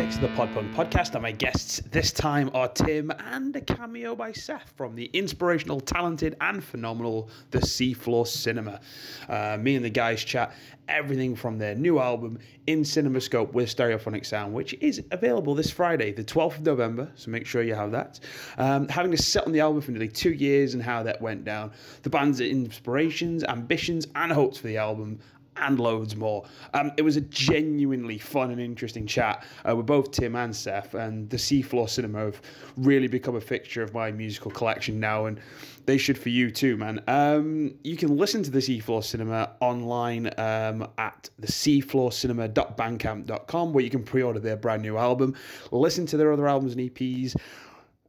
[0.00, 3.60] six of the Pod Punk podcast, and my guests this time are Tim and a
[3.60, 8.80] cameo by Seth from the inspirational, talented, and phenomenal The Seafloor Cinema.
[9.28, 10.54] Uh, me and the guys chat
[10.88, 16.12] everything from their new album in CinemaScope with stereophonic sound, which is available this Friday,
[16.12, 17.12] the 12th of November.
[17.16, 18.20] So make sure you have that.
[18.56, 21.44] Um, having to sit on the album for nearly two years and how that went
[21.44, 21.72] down,
[22.04, 25.20] the band's inspirations, ambitions, and hopes for the album,
[25.56, 26.44] and loads more.
[26.74, 30.94] Um, it was a genuinely fun and interesting chat uh, with both Tim and Seth,
[30.94, 32.40] and the Seafloor Cinema have
[32.76, 35.40] really become a fixture of my musical collection now, and
[35.86, 37.02] they should for you too, man.
[37.08, 43.90] Um, you can listen to the Seafloor Cinema online um, at the seafloorcinema.bandcamp.com, where you
[43.90, 45.36] can pre-order their brand new album,
[45.70, 47.36] listen to their other albums and EPs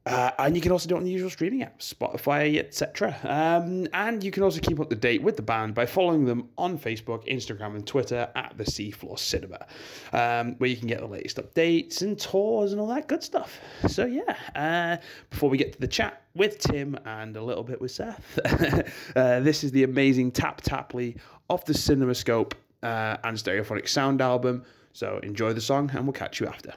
[0.06, 3.16] uh, and you can also do it on the usual streaming apps, Spotify, etc.
[3.24, 6.50] Um, and you can also keep up to date with the band by following them
[6.58, 9.68] on Facebook, Instagram, and Twitter at the Seafloor Cinema,
[10.12, 13.60] um, where you can get the latest updates and tours and all that good stuff.
[13.88, 14.98] So yeah, uh,
[15.30, 18.40] before we get to the chat with Tim and a little bit with Seth,
[19.16, 21.16] uh, this is the amazing Tap Tapley
[21.48, 24.64] off the CinemaScope uh, and Stereophonic Sound album.
[24.94, 26.74] So enjoy the song, and we'll catch you after.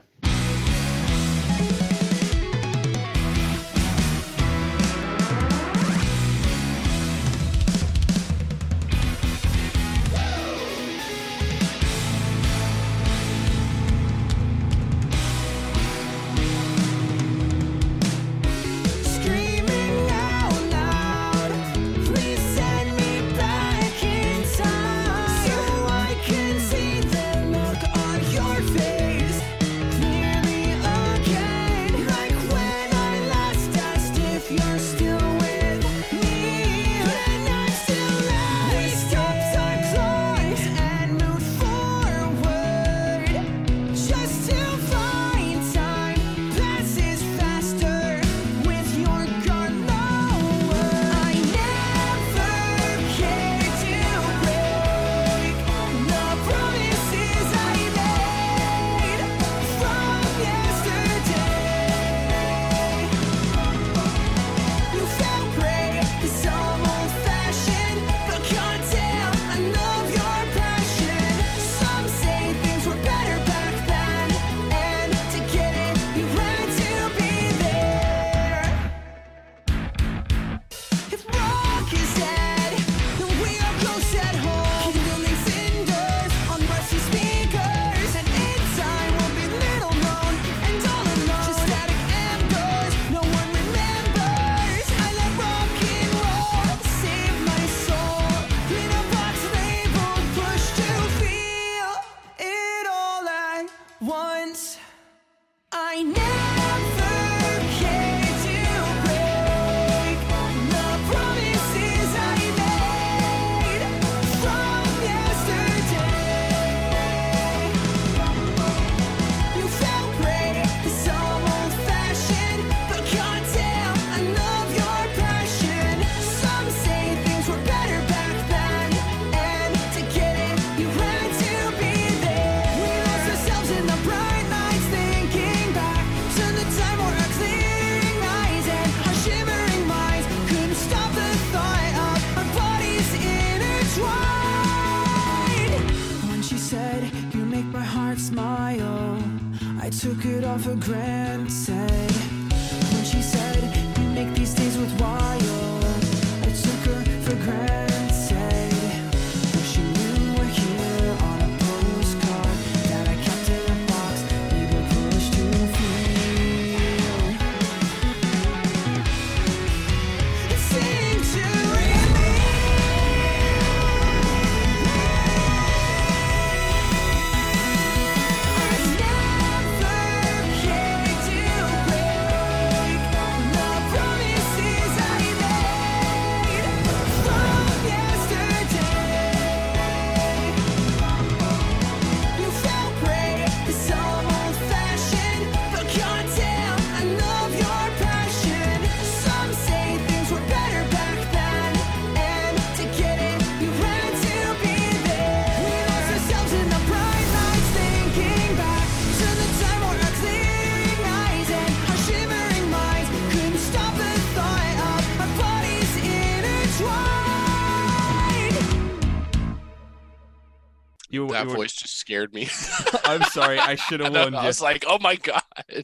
[221.45, 222.47] That you voice just scared me.
[223.05, 223.59] I'm sorry.
[223.59, 224.47] I should have warned know, I you.
[224.47, 225.41] was like, oh my god.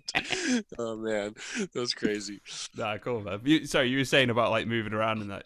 [0.79, 2.41] oh man, that was crazy.
[2.75, 3.41] Nah, cool, man.
[3.43, 5.45] You, sorry, you were saying about like moving around and that.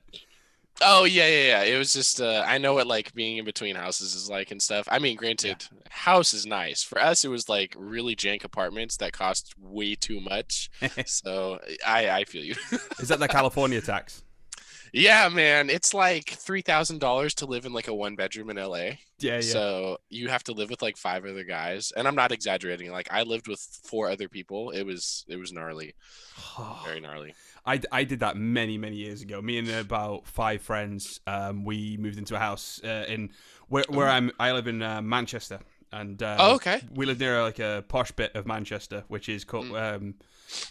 [0.81, 1.63] Oh yeah, yeah, yeah.
[1.63, 4.61] It was just uh, I know what like being in between houses is like and
[4.61, 4.87] stuff.
[4.91, 6.83] I mean, granted, house is nice.
[6.83, 10.69] For us, it was like really jank apartments that cost way too much.
[11.05, 12.55] so I I feel you.
[12.99, 14.21] Is that the California tax?
[14.95, 18.57] Yeah, man, it's like three thousand dollars to live in like a one bedroom in
[18.57, 18.77] LA.
[18.77, 19.41] Yeah, yeah.
[19.41, 22.91] So you have to live with like five other guys, and I'm not exaggerating.
[22.91, 24.71] Like I lived with four other people.
[24.71, 25.95] It was it was gnarly,
[26.85, 27.33] very gnarly.
[27.65, 29.41] I, I did that many many years ago.
[29.41, 33.31] Me and about five friends, um, we moved into a house uh, in
[33.67, 34.31] where where I'm.
[34.39, 35.59] I live in uh, Manchester,
[35.91, 36.81] and um, Oh, okay.
[36.93, 39.65] we live near like a posh bit of Manchester, which is called.
[39.65, 39.95] Mm.
[39.95, 40.13] Um,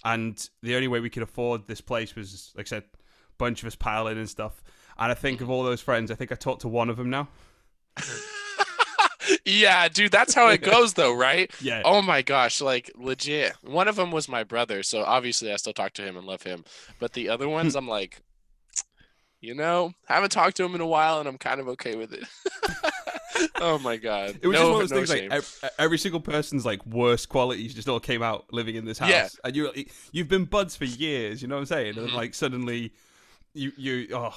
[0.04, 2.84] and the only way we could afford this place was, like I said,
[3.38, 4.62] bunch of us piling and stuff.
[4.98, 7.10] And I think of all those friends, I think I talked to one of them
[7.10, 7.28] now.
[9.44, 11.50] yeah, dude, that's how it goes though, right?
[11.60, 11.82] Yeah.
[11.84, 13.54] Oh my gosh, like legit.
[13.62, 16.42] One of them was my brother, so obviously I still talk to him and love
[16.42, 16.64] him.
[16.98, 18.20] But the other ones, I'm like,
[19.40, 22.12] you know, haven't talked to him in a while, and I'm kind of okay with
[22.12, 22.24] it.
[23.60, 25.30] oh my god, It was no, just one of those no things shame.
[25.30, 28.98] like ev- every single person's like worst qualities just all came out living in this
[28.98, 29.08] house.
[29.10, 29.28] Yeah.
[29.42, 29.72] And you
[30.12, 31.88] you've been buds for years, you know what I'm saying?
[31.90, 32.06] And Mhm.
[32.06, 32.92] then like suddenly
[33.54, 34.34] you you oh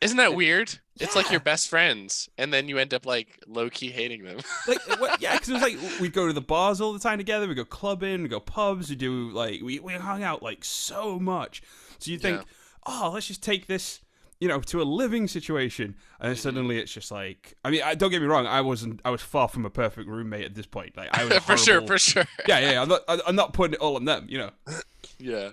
[0.00, 0.78] Isn't that weird?
[1.00, 4.38] It's like your best friends, and then you end up like low key hating them.
[4.68, 7.18] like what, yeah, because it was like we'd go to the bars all the time
[7.18, 7.48] together.
[7.48, 8.90] We go clubbing, we go pubs.
[8.90, 11.62] We do like we we hung out like so much.
[11.98, 12.44] So you think, Yeah.
[12.86, 14.00] oh, let's just take this,
[14.38, 16.42] you know, to a living situation, and then mm-hmm.
[16.42, 19.22] suddenly it's just like, I mean, I, don't get me wrong, I wasn't, I was
[19.22, 20.96] far from a perfect roommate at this point.
[20.96, 22.26] Like I was for sure, for sure.
[22.46, 22.72] yeah, yeah.
[22.72, 24.50] yeah, I'm not, I'm not putting it all on them, you know.
[25.18, 25.50] Yeah,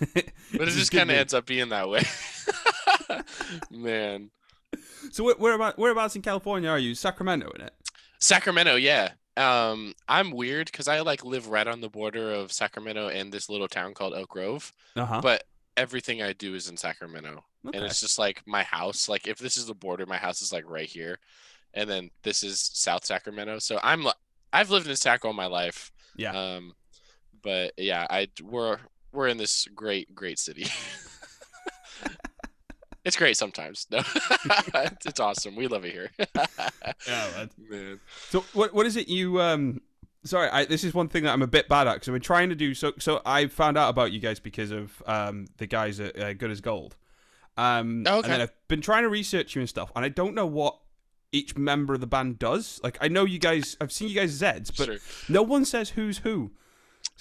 [0.14, 2.02] but it just kind of ends up being that way.
[3.70, 4.30] Man,
[5.10, 6.94] So where, where about whereabouts in California are you?
[6.94, 7.72] Sacramento, in it?
[8.18, 9.10] Sacramento, yeah.
[9.36, 13.48] Um, I'm weird because I like live right on the border of Sacramento and this
[13.48, 15.20] little town called Elk Grove, Uh huh.
[15.22, 15.44] but
[15.76, 17.44] everything I do is in Sacramento.
[17.66, 17.78] Okay.
[17.78, 20.52] and it's just like my house like if this is the border my house is
[20.52, 21.20] like right here
[21.74, 24.04] and then this is south sacramento so i'm
[24.52, 26.32] i've lived in sac all my life Yeah.
[26.32, 26.72] um
[27.40, 28.80] but yeah i we're
[29.12, 30.66] we're in this great great city.
[33.04, 33.98] It's great sometimes no
[35.04, 35.56] it's, awesome.
[35.56, 36.10] We love it here.
[37.08, 37.50] Yeah, man.
[37.68, 38.00] man.
[38.30, 39.80] So what what is it you um
[40.24, 42.22] sorry I, this is one thing that I'm a bit bad at because I've been
[42.22, 45.66] trying to do so so I found out about you guys because of um the
[45.66, 46.94] guys at uh, Good as Gold.
[47.56, 48.40] Um Oh, and then.
[48.40, 50.78] I've been trying to research you and stuff and I don't know what
[51.32, 52.78] each member of the band does.
[52.84, 54.98] Like I know you guys I've seen you guys Zeds but Sure.
[55.28, 56.52] no one says who's who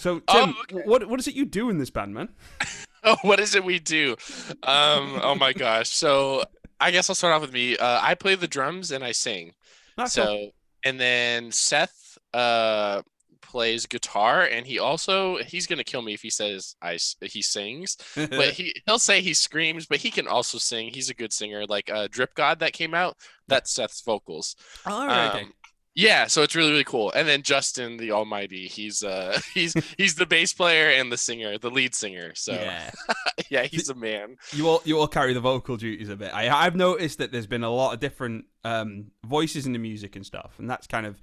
[0.02, 0.82] so Oh, okay.
[0.86, 2.30] what what is it you do in this band man
[3.04, 4.16] oh what is it we do?
[4.64, 5.90] Um oh my gosh.
[5.90, 6.44] So
[6.80, 7.78] i guess i'll start off with me.
[7.78, 9.54] Uh, i play the drums and i sing.
[9.98, 10.50] That's so all.
[10.84, 13.04] and then Seth uh
[13.42, 17.98] plays guitar and he also he's gonna kill me if he says I he sings
[18.16, 20.90] but he he'll say he screams but he can also sing.
[20.94, 21.66] He's a good singer.
[21.66, 23.18] Like uh Drip God that came out
[23.48, 24.56] that's Seth's vocals.
[24.86, 25.48] All right okay.
[25.94, 30.16] Yeah so it's really really cool and then Justin the Almighty he's uh he's he's
[30.16, 32.92] the bass player and the singer the lead singer so yeah,
[33.50, 36.34] yeah he's a man you all you all carry the vocal duties a bit.
[36.34, 40.16] I I've noticed that there's been a lot of different um, voices in the music
[40.16, 41.20] and stuff, and that's kind of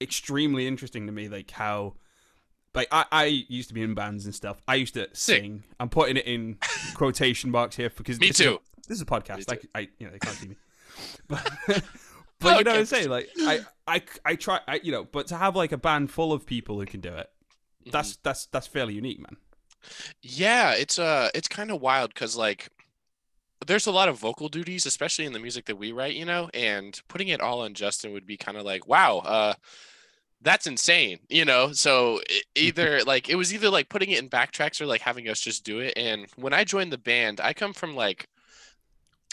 [0.00, 1.28] extremely interesting to me.
[1.28, 1.94] Like how,
[2.74, 4.62] like I, I used to be in bands and stuff.
[4.66, 5.42] I used to Sick.
[5.42, 5.64] sing.
[5.78, 6.58] I'm putting it in
[6.94, 8.60] quotation marks here because Me this is too.
[8.88, 9.48] this is a podcast.
[9.48, 10.56] Like I, you know, they can't see me.
[11.28, 11.50] But,
[12.40, 13.08] but you know what I'm saying?
[13.08, 13.60] Like I,
[13.90, 14.60] I, I try.
[14.68, 17.14] I, you know, but to have like a band full of people who can do
[17.14, 17.30] it,
[17.86, 17.92] Mhm.
[17.92, 19.36] that's that's that's fairly unique, man.
[20.22, 22.68] Yeah, it's uh it's kind of wild because like
[23.66, 26.48] there's a lot of vocal duties, especially in the music that we write, you know,
[26.54, 29.54] and putting it all on Justin would be kind of like, wow, uh
[30.42, 31.72] that's insane, you know.
[31.72, 32.20] So
[32.54, 35.64] either like it was either like putting it in backtracks or like having us just
[35.64, 35.94] do it.
[35.96, 38.26] And when I joined the band, I come from like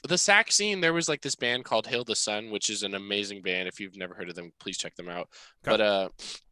[0.08, 0.82] the Sac scene.
[0.82, 3.68] There was like this band called Hail the Sun, which is an amazing band.
[3.68, 5.30] If you've never heard of them, please check them out.
[5.64, 6.10] But uh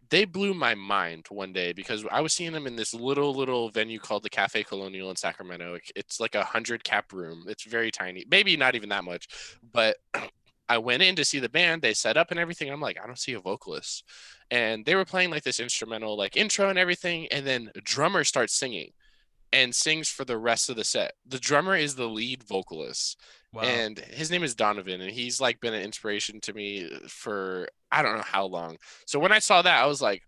[0.10, 3.70] they blew my mind one day because I was seeing them in this little little
[3.70, 5.78] venue called the Cafe Colonial in Sacramento.
[5.96, 7.46] It's like a hundred cap room.
[7.48, 9.28] It's very tiny, maybe not even that much.
[9.74, 9.98] But
[10.70, 11.82] I went in to see the band.
[11.82, 12.72] They set up and everything.
[12.72, 14.04] I'm like, I don't see a vocalist,
[14.50, 17.28] and they were playing like this instrumental like intro and everything.
[17.28, 18.92] And then drummer starts singing,
[19.56, 21.14] and sings for the rest of the set.
[21.26, 23.20] The drummer is the lead vocalist
[23.54, 23.62] Wow.
[23.62, 28.02] and his name is Donovan, and he's like been an inspiration to me for I
[28.02, 28.76] don't know how long.
[29.06, 30.24] So when I saw that, I was like,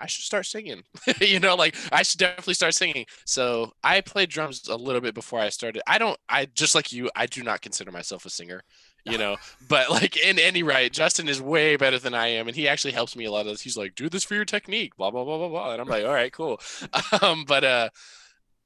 [0.00, 0.82] I should start singing.
[1.20, 3.06] you know, like I should definitely start singing.
[3.24, 5.80] So I played drums a little bit before I started.
[5.86, 6.18] I don't.
[6.28, 7.08] I just like you.
[7.14, 8.62] I do not consider myself a singer.
[9.04, 9.36] You know.
[9.68, 12.92] but like in any right, Justin is way better than I am, and he actually
[12.92, 13.62] helps me a lot of this.
[13.62, 16.04] He's like, "Do this for your technique," blah blah blah blah blah, and I'm like,
[16.04, 16.60] "All right, cool."
[17.22, 17.90] um, but uh,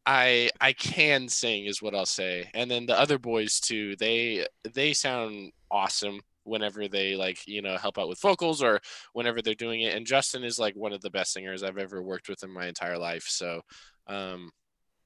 [0.04, 3.96] I I can sing is what I'll say, and then the other boys too.
[3.96, 8.80] They they sound awesome whenever they like you know help out with vocals or
[9.12, 9.94] whenever they're doing it.
[9.96, 12.66] And Justin is like one of the best singers I've ever worked with in my
[12.66, 13.24] entire life.
[13.28, 13.62] So,
[14.06, 14.50] um,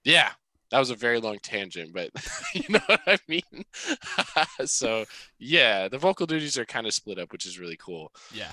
[0.04, 0.32] yeah,
[0.70, 2.10] that was a very long tangent, but
[2.54, 3.64] you know what I mean.
[4.66, 5.04] so
[5.38, 8.12] yeah, the vocal duties are kind of split up, which is really cool.
[8.32, 8.52] Yeah.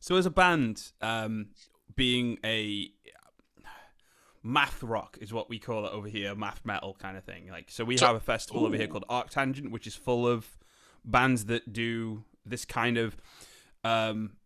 [0.00, 1.48] So as a band, um,
[1.96, 2.90] being a
[4.42, 7.48] math rock is what we call it over here, math metal kind of thing.
[7.50, 8.90] Like, so we So- have a festival over here Ooh.
[9.00, 10.58] called Arctangent, which is full of
[11.04, 13.16] bands that do this kind of
[13.84, 14.36] um,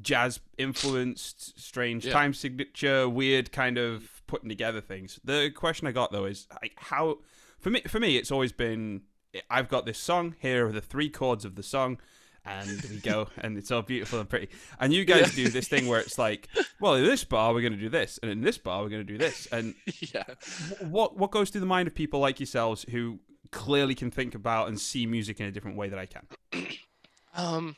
[0.00, 2.12] jazz influenced, strange Yeah.
[2.12, 5.20] time signature, weird kind of putting together things.
[5.24, 7.18] The question I got though is like, how
[7.58, 9.02] for me for me it's always been
[9.50, 11.98] I've got this song here are the three chords of the song
[12.44, 15.86] and we go and it's all beautiful and pretty and you guys do this thing
[15.86, 16.48] where it's like
[16.80, 19.04] well in this bar we're going to do this and in this bar we're going
[19.04, 19.74] to do this and
[20.14, 20.24] yeah.
[20.80, 23.18] what what goes through the mind of people like yourselves who
[23.50, 26.26] clearly can think about and see music in a different way that I can
[27.36, 27.76] Um.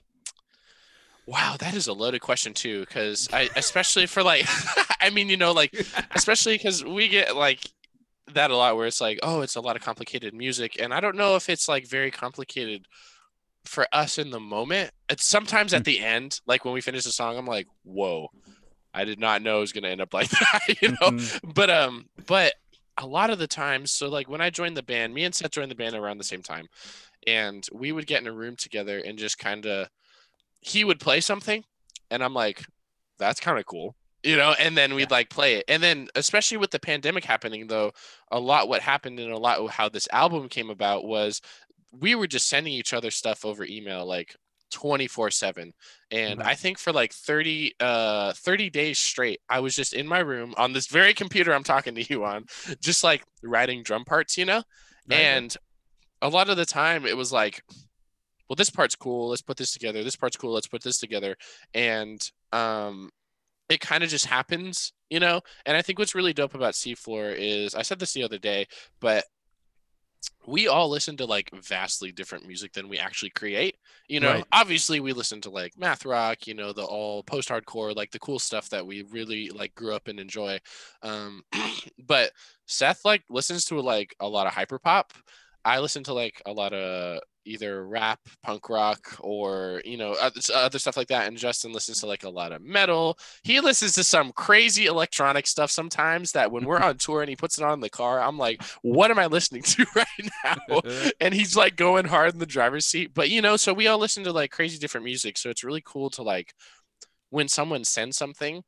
[1.26, 4.46] Wow, that is a loaded question too, because I especially for like,
[5.00, 5.74] I mean, you know, like
[6.14, 7.68] especially because we get like
[8.32, 11.00] that a lot where it's like, oh, it's a lot of complicated music, and I
[11.00, 12.86] don't know if it's like very complicated
[13.64, 14.92] for us in the moment.
[15.08, 18.28] It's sometimes at the end, like when we finish the song, I'm like, whoa,
[18.94, 21.10] I did not know it was gonna end up like that, you know.
[21.10, 21.54] Mhm.
[21.54, 22.54] But um, but
[22.98, 25.50] a lot of the times, so like when I joined the band, me and Seth
[25.50, 26.68] joined the band around the same time,
[27.26, 29.88] and we would get in a room together and just kind of
[30.66, 31.64] he would play something
[32.10, 32.64] and i'm like
[33.18, 35.64] that's kind of cool you know and then we'd like play it.
[35.68, 37.92] And then especially with the pandemic happening though
[38.32, 41.40] a lot what happened and a lot of how this album came about was
[41.92, 44.34] we were just sending each other stuff over email like
[44.72, 45.72] 24 7
[46.10, 50.18] and i think for like 30 uh 30 days straight i was just in my
[50.18, 52.44] room on this very computer i'm talking to you on
[52.80, 54.62] just like writing drum parts you know?
[55.08, 55.20] Right.
[55.20, 55.56] and
[56.20, 57.62] a lot of the time it was like
[58.48, 61.36] well this part's cool let's put this together this part's cool let's put this together
[61.74, 63.10] and um
[63.68, 67.34] it kind of just happens you know and i think what's really dope about seafloor
[67.36, 68.66] is i said this the other day
[69.00, 69.24] but
[70.46, 73.76] we all listen to like vastly different music than we actually create
[74.08, 74.44] you know Right.
[74.52, 78.18] obviously we listen to like math rock you know the all post hardcore like the
[78.18, 80.58] cool stuff that we really like grew up and enjoy
[81.02, 81.42] um
[82.06, 82.30] but
[82.66, 85.12] seth like listens to like a lot of hyper pop
[85.66, 90.78] i listen to like a lot of either rap punk rock or you know other,
[90.78, 94.02] stuff like that and justin listens to like a lot of metal he listens to
[94.02, 97.74] some crazy electronic stuff sometimes that when we're on tour and he puts it on
[97.74, 100.06] in the car i'm like what am i listening to right
[100.44, 100.80] now
[101.20, 103.12] and he's like going hard in the driver's seat.
[103.14, 105.38] But you know, so we all listen to like crazy different music.
[105.38, 106.54] So it's really cool to like
[107.30, 108.62] when someone sends something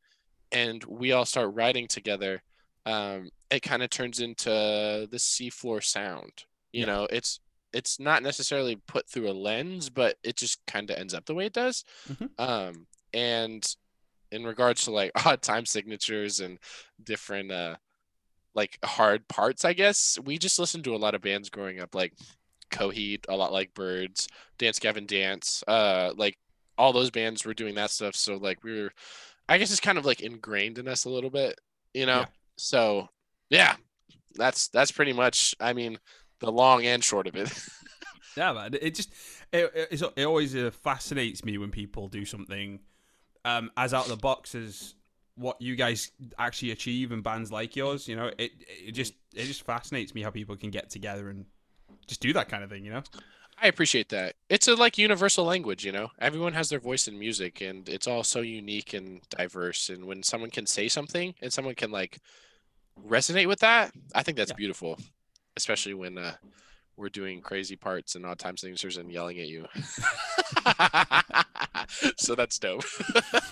[0.52, 2.42] and we all start writing together,
[2.86, 6.44] um, it kind of turns into the seafloor sound.
[6.72, 6.86] You Yeah.
[6.86, 7.40] know, it's
[7.72, 11.34] it's not necessarily put through a lens, but it just kind of ends up the
[11.34, 11.84] way it does.
[12.08, 12.30] Mhm.
[12.38, 13.66] Um, and
[14.32, 16.58] in regards to like odd time signatures and
[17.02, 17.76] different uh
[18.54, 20.18] like hard parts, I guess.
[20.24, 22.14] We just listened to a lot of bands growing up, like
[22.70, 26.38] Coheed, a lot like Birds, Dance Gavin Dance, uh, like
[26.76, 28.14] all those bands were doing that stuff.
[28.16, 28.90] So like we were,
[29.48, 31.60] I guess it's kind of like ingrained in us a little bit,
[31.94, 32.20] you know.
[32.20, 32.26] Yeah.
[32.56, 33.08] So
[33.50, 33.76] yeah,
[34.34, 35.54] that's that's pretty much.
[35.60, 35.98] I mean,
[36.40, 37.52] the long and short of it.
[38.36, 38.74] Yeah, man.
[38.80, 39.12] It just
[39.52, 42.78] it, it, it always uh, fascinates me when people do something
[43.44, 44.94] um, as out of the box as
[45.34, 48.06] what you guys actually achieve in bands like yours.
[48.06, 51.46] You know, it it just it just fascinates me how people can get together and
[52.06, 52.84] just do that kind of thing.
[52.84, 53.02] You know.
[53.60, 54.36] I appreciate that.
[54.48, 56.10] It's a like universal language, you know.
[56.20, 60.22] Everyone has their voice in music and it's all so unique and diverse and when
[60.22, 62.18] someone can say something and someone can like
[63.04, 64.56] resonate with that, I think that's Yeah.
[64.56, 64.96] beautiful.
[65.58, 66.34] Especially when uh
[66.96, 69.66] we're doing crazy parts and odd time signatures and yelling at you.
[72.16, 72.84] so that's dope.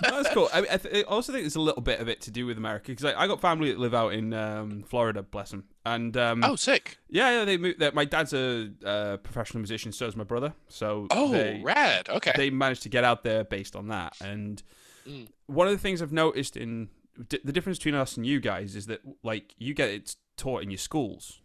[0.03, 0.49] That's cool.
[0.53, 2.59] I, I, th- I also think there's a little bit of it to do with
[2.59, 6.17] America because I, I got family that live out in um, Florida, bless them, and
[6.17, 6.99] um, oh, sick.
[7.09, 7.83] yeah, yeah, they moved.
[7.95, 10.53] My dad's a uh, professional musician, so is my brother.
[10.69, 12.09] So Oh, they, rad.
[12.09, 12.33] Okay.
[12.37, 14.15] they managed to get out there based on that.
[14.21, 14.63] And
[15.07, 15.29] Mm.
[15.47, 16.89] one of the things I've noticed in
[17.29, 20.65] d- the difference between us and you guys is that like you get it taught
[20.65, 21.43] in your schools,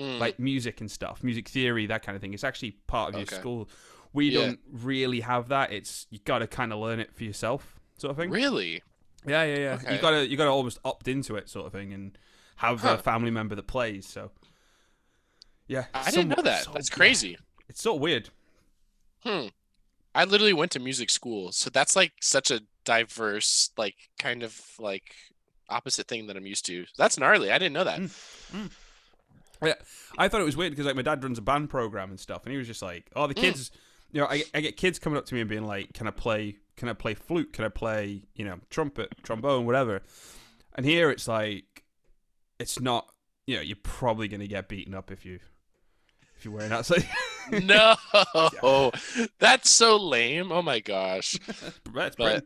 [0.00, 2.32] Mm, like music and stuff, music theory, that kind of thing.
[2.32, 3.30] It's actually part of Okay.
[3.34, 3.68] your school.
[4.12, 4.40] We Yeah.
[4.40, 5.72] don't really have that.
[5.72, 8.30] It's you got to kind of learn it for yourself, sort of thing.
[8.30, 8.82] really?
[9.26, 9.74] Yeah, yeah, yeah.
[9.74, 9.94] Okay.
[9.96, 12.16] You gotta you gotta almost opt into it, sort of thing, and
[12.56, 12.94] have Huh.
[12.94, 14.06] a family member that plays.
[14.06, 14.30] So,
[15.66, 16.64] yeah, I didn't know that.
[16.64, 17.36] so- That's crazy.
[17.68, 18.30] It's so weird.
[19.22, 19.48] Hmm.
[20.14, 24.60] I literally went to music school, so that's like such a diverse, like kind of
[24.78, 25.14] like
[25.68, 26.86] opposite thing that I'm used to.
[26.96, 27.52] That's gnarly.
[27.52, 28.00] I didn't know that.
[29.62, 29.74] Yeah,
[30.18, 32.44] I thought it was weird because like my dad runs a band program and stuff,
[32.44, 33.40] and he was just like, "Oh, the mm.
[33.40, 33.70] kids,
[34.10, 36.10] you know, I, I get kids coming up to me and being like, can I
[36.10, 36.56] play?
[36.76, 37.52] Can I play flute?
[37.52, 40.02] Can I play, you know, trumpet, trombone, whatever?"
[40.74, 41.84] And here it's like,
[42.58, 43.06] it's not,
[43.46, 45.40] you know, you're probably gonna get beaten up if you
[46.36, 47.06] if you're wearing outside.
[47.62, 47.96] No,
[49.38, 50.52] that's so lame.
[50.52, 51.38] Oh my gosh.
[51.92, 52.44] But-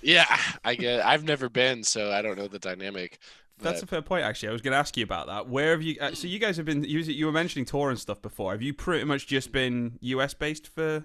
[0.00, 1.04] Yeah, I get.
[1.04, 3.18] I've never been, so I don't know the dynamic.
[3.60, 4.50] That's a fair point, actually.
[4.50, 5.48] I was going to ask you about that.
[5.48, 5.96] Where have you?
[6.00, 6.84] Uh, so you guys have been.
[6.84, 8.52] You, you were mentioning tour and stuff before.
[8.52, 11.04] Have you pretty much just been US based for?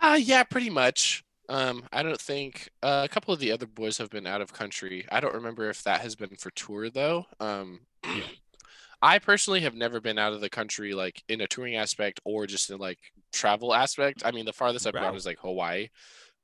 [0.00, 1.24] Uh, yeah, pretty much.
[1.48, 4.52] Um, I don't think uh, a couple of the other boys have been out of
[4.52, 5.06] country.
[5.10, 7.26] I don't remember if that has been for tour though.
[7.40, 8.24] Um, Yeah.
[9.02, 12.46] I personally have never been out of the country like in a touring aspect or
[12.46, 12.98] just in like
[13.32, 14.22] travel aspect.
[14.24, 15.00] I mean, the farthest I've Wow.
[15.02, 15.88] gone is like Hawaii,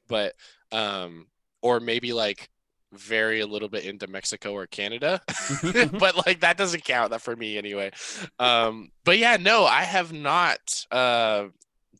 [0.08, 0.34] but
[0.72, 1.28] um,
[1.62, 2.48] or maybe like
[2.92, 5.20] very a little bit into Mexico or Canada,
[5.98, 7.90] but like that doesn't count that for me anyway.
[8.38, 11.46] Um, but yeah, no, I have not uh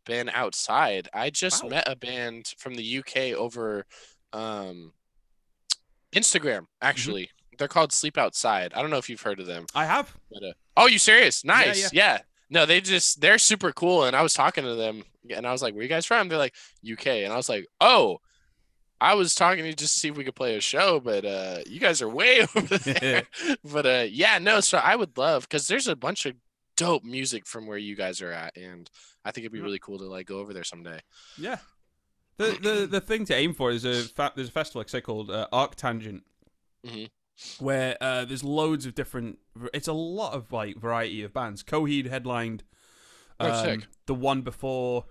[0.07, 1.09] been outside.
[1.13, 1.71] I just Wow.
[1.71, 3.85] met a band from the UK over
[4.33, 4.93] um
[6.15, 7.31] Instagram actually.
[7.59, 8.73] They're called Sleep Outside.
[8.73, 9.67] I don't know if you've heard of them.
[9.75, 10.15] I have.
[10.31, 11.45] But, uh, oh, you serious?
[11.45, 11.93] Nice.
[11.93, 12.13] yeah.
[12.15, 12.19] Yeah,
[12.51, 14.05] No, they just they're super cool.
[14.05, 15.03] And I was talking to them
[15.35, 16.29] and I was like, Where you guys from?
[16.29, 16.55] They're like,
[16.91, 17.07] UK.
[17.25, 18.19] And I was like, Oh,
[19.01, 21.25] I was talking to you just to see if we could play a show, but
[21.25, 23.25] uh you guys are way over there.
[23.65, 26.35] but uh yeah, no, so I would love because there's a bunch of
[26.77, 28.89] dope music from where you guys are at, and
[29.25, 31.01] I think it'd be really cool to like go over there someday.
[31.37, 31.59] Yeah.
[32.37, 34.91] The the the thing to aim for is a fa- there's a festival like I
[34.93, 36.23] say called uh, Arctangent,
[36.87, 37.11] Mhm.
[37.59, 39.39] where uh, there's loads of different.
[39.75, 41.65] It's a lot of like variety of bands.
[41.65, 42.63] Coheed headlined.
[43.41, 43.89] Oh, um, sick.
[44.07, 45.07] The one before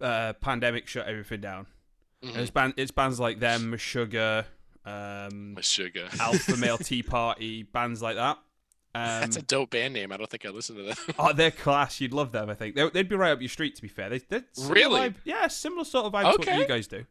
[0.00, 1.66] uh, pandemic shut everything down.
[2.24, 2.28] Mhm.
[2.30, 4.44] And it's band it's bands like them, Sugar,
[4.84, 6.08] um, sugar.
[6.20, 8.38] Alpha Male Tea Party, bands like that.
[8.92, 10.10] Um, That's a dope band name.
[10.10, 10.98] I don't think I listen to that.
[11.18, 12.00] Oh, they're class.
[12.00, 12.50] You'd love them.
[12.50, 13.76] I think they, they'd be right up your street.
[13.76, 15.00] To be fair, they, they're Really?
[15.00, 17.04] vibe- yeah, similar sort of vibe to what you guys do.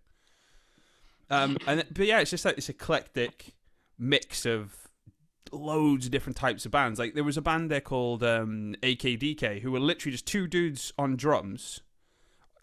[1.30, 3.54] Um, and but yeah, it's just like this eclectic
[3.98, 4.74] mix of
[5.52, 7.00] loads of different types of bands.
[7.00, 10.92] Like there was a band there called um, AKDK who were literally just two dudes
[10.98, 11.82] on drums,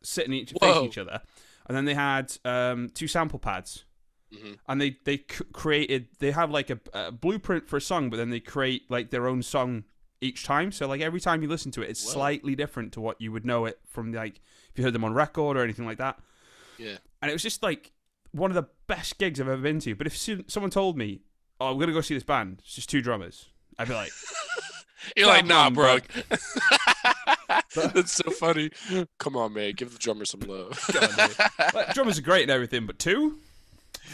[0.03, 1.23] sitting each facing each other,
[1.67, 3.85] and then they had um, two sample pads
[4.35, 4.59] Mhm.
[4.69, 8.17] and they they c- created they have like a, a blueprint for a song but
[8.17, 9.85] then they create like their own song
[10.21, 12.13] each time so like every time you listen to it it's Whoa.
[12.15, 14.41] slightly different to what you would know it from like
[14.73, 16.19] if you heard them on record or anything like that
[16.77, 16.97] Yeah.
[17.23, 17.93] and it was just like
[18.33, 20.17] one of the best gigs i've ever been to but if
[20.51, 21.21] someone told me
[21.61, 23.47] oh i'm gonna go see this band it's just two drummers
[23.79, 24.11] i'd be like
[25.17, 25.99] You're like, nah, on, bro.
[27.77, 28.71] That's so funny.
[29.19, 29.73] Come on, man.
[29.75, 30.79] Give the drummer some love.
[31.95, 33.39] drummers are great and everything but two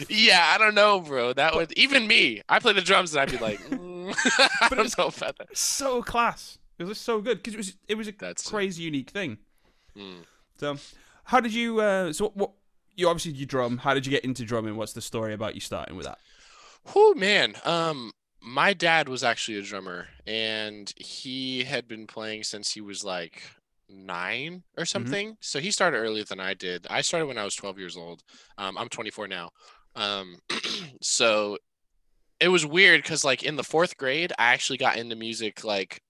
[0.08, 1.34] yeah, I don't know, bro.
[1.34, 2.40] That would even me.
[2.48, 5.36] I play the drums and I'd be like, mm, I But don't it's- know about
[5.38, 5.54] that.
[5.56, 9.10] so class it was so good because it was it was a That's- crazy unique
[9.10, 9.38] thing
[9.96, 10.24] Mm.
[10.58, 10.76] So,
[11.24, 11.80] how did you?
[11.80, 12.52] Uh, so, what?
[12.96, 13.76] You obviously you drum.
[13.78, 14.76] How did you get into drumming?
[14.76, 16.16] What's the story about you starting with that?
[16.96, 17.54] Oh man.
[17.66, 18.12] Um,
[18.42, 23.42] my dad was actually a drummer, and he had been playing since he was like
[23.88, 25.36] nine or something.
[25.40, 26.86] So he started earlier than I did.
[26.90, 28.22] I started when I was 12 years old.
[28.58, 29.50] Um, I'm 24 now.
[29.94, 30.38] Um,
[31.00, 31.58] so
[32.40, 36.02] it was weird because like in the fourth grade, I actually got into music like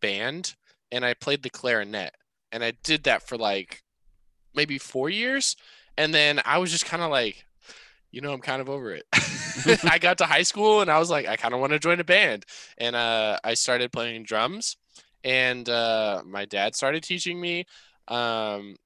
[0.00, 0.56] band,
[0.90, 2.14] and I played the clarinet,
[2.50, 3.82] and I did that for like
[4.54, 5.56] maybe four years,
[5.96, 7.44] and then I was just kind of like,
[8.10, 9.04] you know, I'm kind of over it.
[9.84, 12.00] I got to high school and I was like, I kind of want to join
[12.00, 12.44] a band.
[12.78, 14.76] And uh, I started playing drums,
[15.24, 17.66] and uh, my dad started teaching me.
[18.06, 18.76] Um,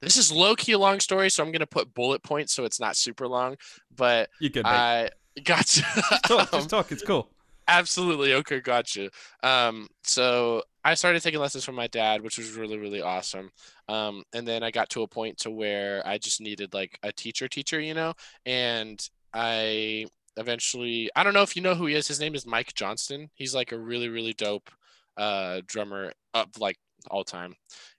[0.00, 2.80] this is low key a long story, so I'm gonna put bullet points so it's
[2.80, 3.56] not super long.
[3.94, 4.50] But You?
[4.54, 4.64] Mate.
[4.66, 5.10] I
[5.44, 5.82] gotcha.
[5.82, 6.48] just talk.
[6.52, 6.92] Um, Just talk.
[6.92, 7.30] It's cool.
[7.70, 8.34] Absolutely.
[8.34, 9.10] Okay, gotcha.
[9.44, 13.50] Um, so I started taking lessons from my dad, which was really, really awesome.
[13.88, 17.12] Um, and then I got to a point to where I just needed like a
[17.12, 19.00] teacher teacher, you know, and
[19.32, 20.06] I
[20.36, 22.08] eventually I don't know if you know who he is.
[22.08, 23.30] His name is Mike Johnston.
[23.34, 24.70] He's like a really, really dope
[25.16, 26.76] uh drummer of like
[27.10, 27.54] all time.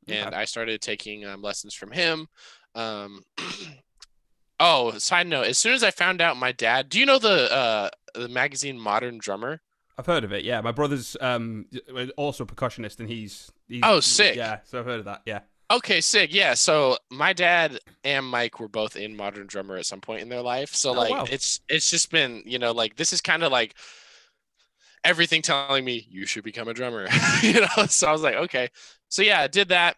[0.10, 0.36] And Okay.
[0.36, 2.28] I started taking um, lessons from him.
[2.76, 3.24] Um
[4.60, 7.52] Oh, side note, as soon as I found out my dad, do you know the
[7.52, 9.62] uh the magazine Modern Drummer?
[9.98, 10.44] I've heard of it.
[10.44, 11.66] Yeah, my brother's um
[12.18, 14.36] also a percussionist, and he's, he's Oh, sick.
[14.36, 15.22] Yeah, so I've heard of that.
[15.26, 15.42] Yeah.
[15.70, 16.34] Okay, sick.
[16.34, 16.54] Yeah.
[16.54, 20.42] So my dad and Mike were both in Modern Drummer at some point in their
[20.42, 20.76] life.
[20.76, 21.26] So Oh, like wow.
[21.26, 23.76] it's it's just been, you know, like this is kind of like
[25.04, 27.08] everything telling me you should become a drummer.
[27.42, 28.70] you know, so I was like, okay.
[29.10, 29.98] So yeah, I did that.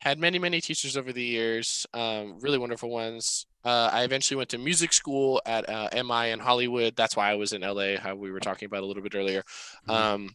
[0.00, 3.46] had many many teachers over the years, um, really wonderful ones.
[3.64, 6.94] Uh, I eventually went to music school at uh, MI in Hollywood.
[6.96, 9.42] That's why I was in LA, how we were talking about a little bit earlier.
[9.88, 9.94] Mhm.
[9.94, 10.30] Um,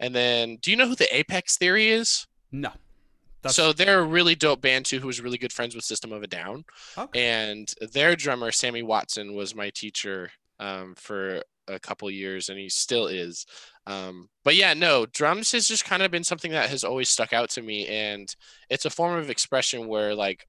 [0.00, 2.26] and then, do you know who the Apex Theory is?
[2.50, 2.72] No.
[3.42, 6.12] That's, So they're a really dope band too, who was really good friends with System
[6.12, 6.64] of a Down,
[6.96, 7.24] okay.
[7.48, 12.68] and their drummer Sammy Watson was my teacher um, for a couple years, and he
[12.68, 13.46] still is.
[13.86, 17.32] Um, but yeah, no, drums has just kind of been something that has always stuck
[17.32, 18.34] out to me, and
[18.70, 20.46] it's a form of expression where like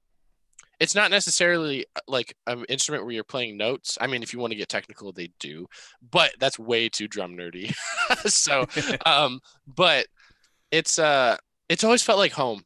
[0.80, 3.98] it's not necessarily uh, like an instrument where you're playing notes.
[4.00, 5.66] I mean, if you want to get technical, they do,
[6.10, 7.74] but that's way too drum nerdy.
[8.26, 8.66] so,
[9.06, 10.06] um, but
[10.70, 11.36] it's uh,
[11.68, 12.64] it's always felt like home.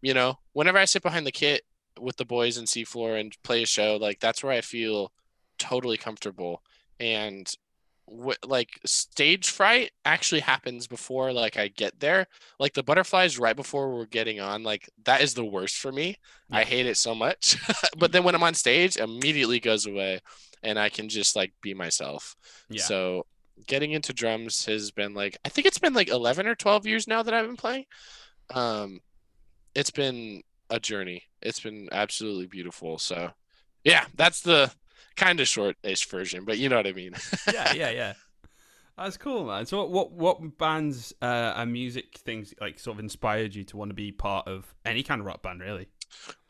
[0.00, 1.62] You know, whenever I sit behind the kit
[2.00, 5.12] with the boys in Seafloor and play a show, like that's where I feel
[5.58, 6.62] totally comfortable.
[7.00, 7.52] And
[8.10, 12.26] what like stage fright actually happens before like I get there.
[12.58, 16.16] Like the butterflies right before we're getting on, like that is the worst for me.
[16.50, 17.56] I hate it so much.
[17.98, 20.20] but then when I'm on stage, immediately goes away
[20.62, 22.36] and I can just like be myself.
[22.68, 22.82] yeah.
[22.82, 23.26] So
[23.66, 27.08] getting into drums has been like I think it's been like 11 or 12 years
[27.08, 27.84] now that I've been playing.
[28.50, 29.00] Um
[29.74, 31.24] it's been a journey.
[31.42, 32.98] It's been absolutely beautiful.
[32.98, 33.30] So
[33.84, 34.72] yeah, that's the
[35.18, 37.12] kind of short-ish version, but you know what I mean.
[37.52, 38.12] yeah, yeah, yeah.
[38.96, 39.66] That's cool, man.
[39.66, 43.90] So, what what bands uh, and music things like sort of inspired you to want
[43.90, 45.88] to be part of any kind of rock band, really?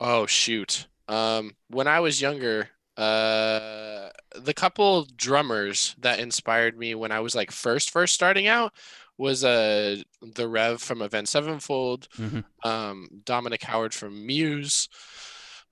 [0.00, 0.86] Oh shoot.
[1.08, 7.34] Um when I was younger, uh the couple drummers that inspired me when I was
[7.34, 8.72] like first first starting out
[9.16, 12.44] was uh the Rev from Avenged Sevenfold, Mhm.
[12.64, 14.88] um Dominic Howard from Muse.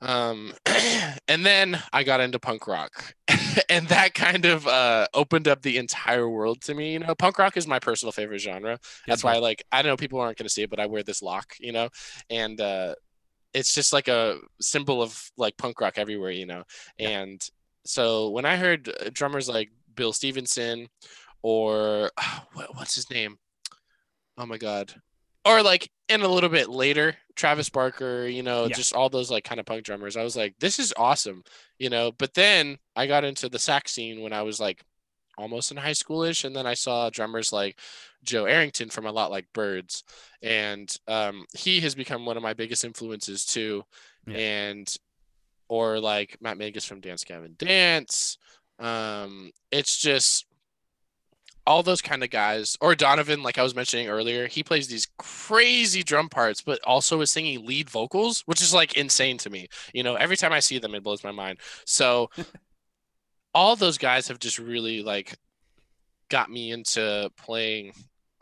[0.01, 0.53] Um
[1.29, 3.15] and then I got into punk rock.
[3.69, 6.93] and that kind of uh opened up the entire world to me.
[6.93, 8.79] You know, punk rock is my personal favorite genre.
[9.07, 11.23] That's why I like I know people aren't gonna see it, but I wear this
[11.23, 11.89] lock, you know,
[12.31, 12.95] and uh
[13.55, 16.65] it's just like a symbol of like punk rock everywhere, you know.
[16.99, 17.41] And
[17.87, 20.89] so when I heard uh, drummers like Bill Stevenson
[21.43, 22.11] or
[22.53, 23.39] what, what's his name?
[24.37, 24.95] Oh my god.
[25.47, 28.75] Or like in a little bit later, Travis Barker, you know, Yeah.
[28.75, 30.17] just all those like kind of punk drummers.
[30.17, 31.45] I was like, this is awesome,
[31.79, 32.13] you know.
[32.13, 34.83] But then I got into the Sac scene when I was like
[35.39, 37.79] almost in high schoolish, and then I saw drummers like
[38.25, 40.03] Joe Arrington from A Lot Like Birds,
[40.43, 43.85] and um, he has become one of my biggest influences too.
[44.27, 44.37] Yeah.
[44.39, 44.97] And
[45.69, 48.39] or like Matt Mingus from Dance Gavin Dance.
[48.79, 50.47] Um, it's just
[51.67, 55.09] all those kind of guys, or Donovan, like I was mentioning earlier, he plays these
[55.19, 59.69] crazy drum parts, but also is singing lead vocals, which is like insane to me.
[59.93, 61.59] You know, every time I see them, it blows my mind.
[61.85, 62.31] So
[63.55, 65.37] all those guys have just really like
[66.29, 67.93] got me into playing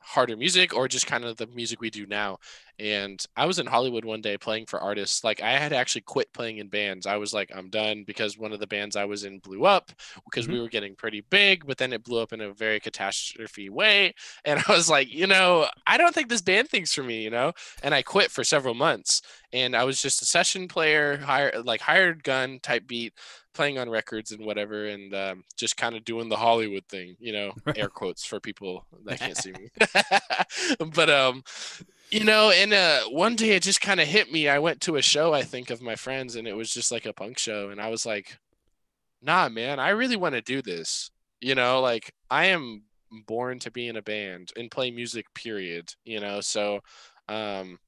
[0.05, 2.39] harder music or just kind of the music we do now.
[2.79, 5.25] And I was in Hollywood one day playing for artists.
[5.25, 7.07] Like I had actually quit playing in bands.
[7.07, 9.93] I was like, I'm done because one of the bands I was in blew up
[10.25, 10.63] because we mm-hmm.
[10.65, 14.15] were getting pretty big, but then it blew up in a very catastrophe way.
[14.47, 17.31] And I was like, you know, I don't think this band thing's for me, you
[17.31, 17.53] know?
[17.83, 19.23] And I quit for several months.
[19.53, 23.15] And I was just a session player, hired like hired gun type beat,
[23.55, 27.33] playing on records and whatever, and um, just kind of doing the Hollywood thing, you
[27.33, 29.71] know, air quotes for people that can't see me.
[30.95, 31.43] but um,
[32.11, 34.49] you know, and uh, one day it just kind of hit me.
[34.49, 37.07] I went to a show, I think, of my friends, and it was just like
[37.07, 38.39] a punk show, and I was like,
[39.23, 41.11] Nah, man, I really want to do this.
[41.41, 42.83] You know, like I am
[43.27, 45.27] born to be in a band and play music.
[45.35, 45.95] Period.
[46.05, 46.81] You know, so
[47.29, 47.79] um,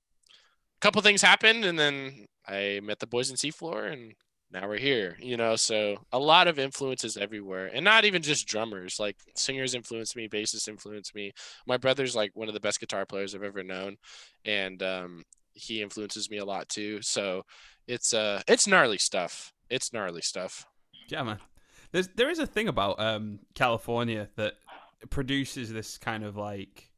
[0.76, 4.14] a couple things happened, and then I met the boys in Seafloor, and
[4.52, 5.16] now we're here.
[5.20, 8.98] You know, so a lot of influences everywhere, and not even just drummers.
[8.98, 11.32] Like singers influenced me, bassists influenced me.
[11.66, 13.96] My brother's like one of the best guitar players I've ever known,
[14.44, 17.02] and um, he influences me a lot too.
[17.02, 17.42] So
[17.86, 19.52] it's uh, it's gnarly stuff.
[19.70, 20.66] It's gnarly stuff.
[21.08, 21.38] Yeah, man.
[21.92, 24.54] There's there is a thing about um California that
[25.10, 26.90] produces this kind of like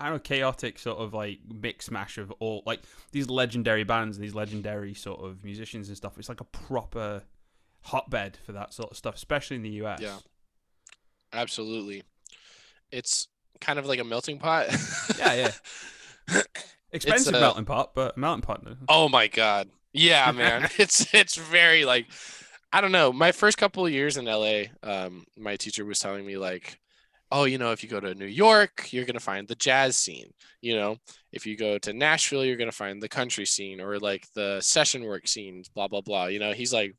[0.00, 2.80] I don't know chaotic sort of like mix mash of all like
[3.12, 6.18] these legendary bands and these legendary sort of musicians and stuff.
[6.18, 7.22] It's like a proper
[7.82, 10.00] hotbed for that sort of stuff, especially in the US.
[10.00, 10.18] Yeah.
[11.32, 12.04] Absolutely.
[12.90, 13.28] It's
[13.60, 14.68] kind of like a melting pot.
[15.18, 15.34] Yeah,
[16.28, 16.42] yeah.
[16.92, 18.64] Expensive uh, melting pot, but a melting pot.
[18.88, 19.68] Oh my god.
[19.92, 20.68] Yeah, man.
[20.78, 22.06] it's it's very like
[22.72, 23.12] I don't know.
[23.12, 26.78] My first couple of years in LA, um, my teacher was telling me like,
[27.30, 30.30] oh, you know, if you go to New York, you're gonna find the jazz scene.
[30.60, 30.96] You know,
[31.32, 35.04] if you go to Nashville, you're gonna find the country scene or like the session
[35.04, 36.26] work scenes, blah blah blah.
[36.26, 36.96] You know, he's like,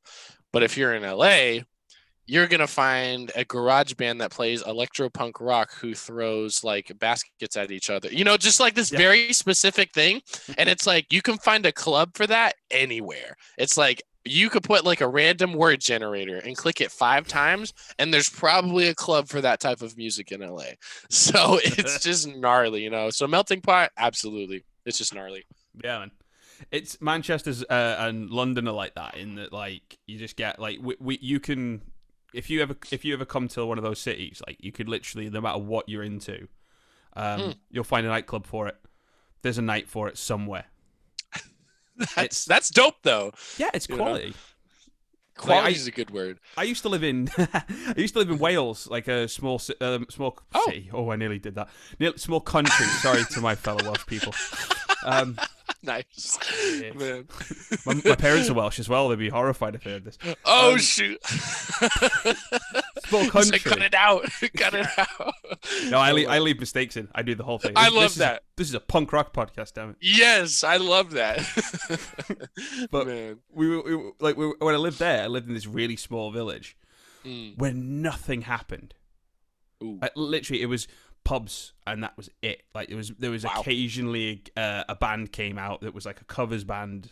[0.53, 1.61] but if you're in LA,
[2.27, 7.57] you're gonna find a garage band that plays electro punk rock who throws like baskets
[7.57, 8.07] at each other.
[8.09, 8.99] You know, just like this Yeah.
[8.99, 10.21] very specific thing.
[10.59, 13.35] And it's like you can find a club for that anywhere.
[13.57, 17.73] It's like you could put like a random word generator and click it five times,
[17.97, 20.63] and there's probably a club for that type of music in LA.
[21.10, 23.10] So it's just gnarly, you know.
[23.10, 24.63] So melting pot, absolutely.
[24.86, 25.45] It's just gnarly.
[25.84, 26.12] Yeah, man.
[26.71, 30.79] It's Manchester's uh, and London are like that in that like you just get like
[30.82, 31.82] we, we you can
[32.34, 34.89] if you ever if you ever come to one of those cities like you could
[34.89, 36.47] literally no matter what you're into,
[37.15, 37.51] um, Hmm.
[37.71, 38.75] you'll find a nightclub for it.
[39.41, 40.65] There's a night for it somewhere.
[42.15, 43.31] That's that's dope though.
[43.57, 44.03] Yeah, it's You know?
[44.03, 44.33] quality.
[45.38, 46.39] Quality is a good word.
[46.57, 47.63] I used to live in I
[47.95, 50.63] used to live in Wales, like a small um, small Oh.
[50.65, 50.89] city.
[50.93, 51.69] Oh, I nearly did that.
[51.99, 52.85] Near, small country.
[52.88, 54.33] Sorry to my fellow Welsh people.
[55.05, 55.38] Um,
[55.81, 56.38] Nice.
[56.95, 57.25] Man.
[57.85, 59.07] my, my parents are Welsh as well.
[59.07, 60.17] They'd be horrified if they heard this.
[60.43, 61.23] Oh Um, shoot.
[63.05, 63.59] Small country.
[63.59, 64.23] cut it out.
[64.57, 65.33] cut it out.
[65.89, 67.07] No, I Oh leave, I leave mistakes in.
[67.15, 67.73] I do the whole thing.
[67.75, 68.43] I This- love this is that.
[68.57, 69.95] this is a punk rock podcast, damn it.
[70.01, 71.39] Yes, I love that.
[72.91, 73.39] But- Man.
[73.51, 75.67] We, were- we were- like we, were- when I lived there, I lived in this
[75.67, 76.75] really small village
[77.25, 77.57] Mm.
[77.57, 78.93] where nothing happened.
[79.81, 80.88] Like, literally, it was
[81.23, 82.63] pubs and that was it.
[82.73, 83.53] Like it was there was Wow.
[83.60, 87.10] occasionally uh, a band came out that was like a covers band,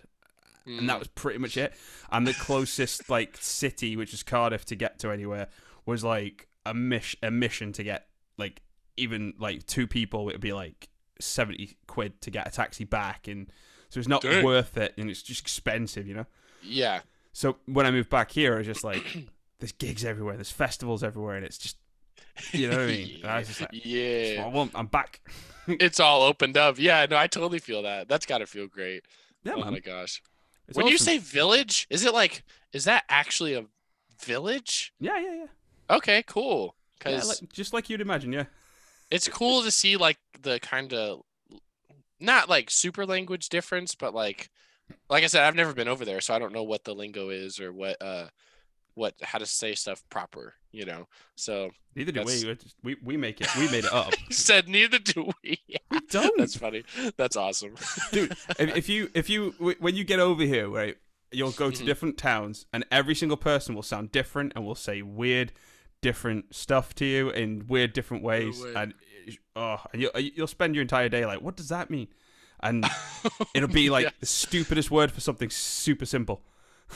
[0.65, 0.99] and that Mm.
[0.99, 1.73] was pretty much it.
[2.11, 5.47] And the closest like city, which is Cardiff, to get to anywhere
[5.85, 8.61] was like a mish a mission to get like
[8.97, 10.29] even like two people.
[10.29, 10.89] It would be like
[11.19, 13.51] seventy quid to get a taxi back, and
[13.89, 14.43] so it's not Dang.
[14.43, 16.25] worth it, and it's just expensive, you know.
[16.61, 16.99] Yeah.
[17.33, 19.03] So when I moved back here, I was just like,
[19.59, 21.77] there's gigs everywhere, there's festivals everywhere, and it's just,
[22.53, 23.19] you know what I mean?
[23.21, 24.43] And I was just like, yeah.
[24.45, 25.21] I want, I'm back.
[25.69, 26.79] It's all opened up.
[26.79, 28.07] Yeah, no, I totally feel that.
[28.07, 29.03] That's got to feel great.
[29.43, 29.73] Yeah, oh man.
[29.73, 30.21] my gosh.
[30.69, 33.65] It's when you say village, is it like is that actually a
[34.23, 34.93] village?
[35.01, 36.75] yeah, yeah, yeah, Okay, cool.
[37.05, 38.45] yeah Cuz like, just like you'd imagine, yeah.
[39.11, 41.23] it's cool to see like the kind of
[42.21, 44.49] not like super language difference, but like
[45.09, 47.27] like I said, I've never been over there, so I don't know what the lingo
[47.29, 48.27] is or what uh
[48.93, 51.07] what how to say stuff proper, you know.
[51.35, 52.57] So Neither do we.
[52.83, 52.95] We.
[53.03, 53.47] We make it.
[53.57, 54.13] We made it up.
[54.27, 55.59] he said neither do we.
[55.91, 56.83] we don't, That's funny.
[57.17, 57.73] That's awesome.
[58.11, 58.31] dude.
[58.59, 60.95] If, if you, if you, when you get over here, right,
[61.31, 61.85] you'll go to Mhm.
[61.85, 65.51] different towns, and every single person will sound different and will say weird,
[66.01, 68.73] different stuff to you in weird, different ways, way.
[68.75, 68.93] and
[69.55, 72.07] oh, and you'll, you'll spend your entire day like, what does that mean?
[72.59, 72.85] And
[73.55, 74.11] it'll be like Yeah.
[74.19, 76.41] the stupidest word for something super simple.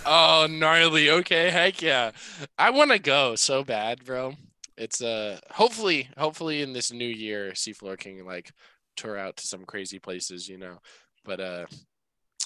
[0.06, 1.10] Oh, gnarly.
[1.10, 2.12] Okay, heck yeah.
[2.58, 4.36] I want to go so bad, bro.
[4.77, 8.51] It's uh hopefully hopefully in this new year Seafloor can like
[8.95, 10.80] tour out to some crazy places, you know.
[11.23, 11.65] But uh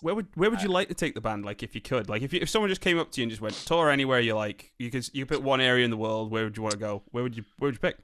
[0.01, 1.45] Where would where would you like to take the band?
[1.45, 3.29] Like, if you could, like, if you, if someone just came up to you and
[3.31, 5.97] just went tour anywhere you like, you could you could pick one area in the
[5.97, 6.31] world.
[6.31, 7.03] Where would you want to go?
[7.11, 7.97] Where would you where would you pick?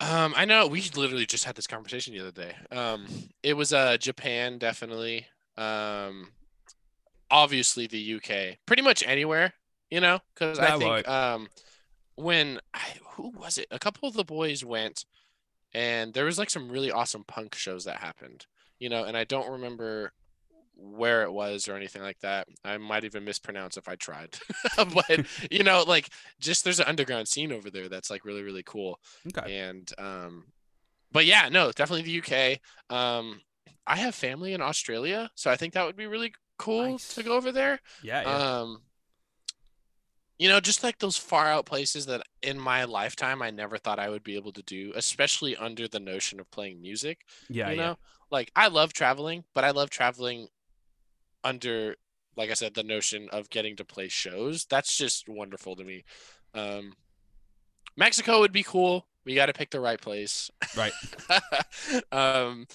[0.00, 2.56] um I know we literally just had this conversation the other day.
[2.70, 3.06] Um
[3.42, 5.26] it was uh Japan definitely.
[5.56, 6.32] Um
[7.30, 8.58] obviously the UK.
[8.66, 9.54] Pretty much anywhere,
[9.90, 11.08] you know, cuz I think right.
[11.08, 11.48] um
[12.16, 13.66] when I, who was it?
[13.70, 15.04] A couple of the boys went
[15.72, 18.46] and there was like some really awesome punk shows that happened,
[18.78, 20.12] you know, and I don't remember
[20.76, 22.48] where it was or anything like that.
[22.64, 24.36] I might even mispronounce if I tried.
[24.76, 26.08] but you know, like
[26.40, 29.00] just there's an underground scene over there that's like really really cool.
[29.36, 29.58] Okay.
[29.58, 30.46] And um
[31.12, 32.96] but yeah, no, definitely the UK.
[32.96, 33.40] Um
[33.86, 37.14] I have family in Australia, so I think that would be really cool Nice.
[37.14, 37.80] to go over there.
[38.02, 38.22] Yeah.
[38.22, 38.60] yeah.
[38.60, 38.82] Um,
[40.38, 43.98] you know, just like those far out places that in my lifetime I never thought
[43.98, 47.20] I would be able to do, especially under the notion of playing music.
[47.48, 47.70] yeah.
[47.70, 47.82] you yeah.
[47.82, 47.98] know,
[48.30, 50.48] like I love traveling, but I love traveling
[51.44, 51.96] under,
[52.36, 54.64] like I said, the notion of getting to play shows.
[54.64, 56.04] That's just wonderful to me.
[56.52, 56.94] Um,
[57.96, 59.06] Mexico would be cool.
[59.24, 60.50] We got to pick the right place.
[60.76, 60.92] Right.
[62.12, 62.66] um,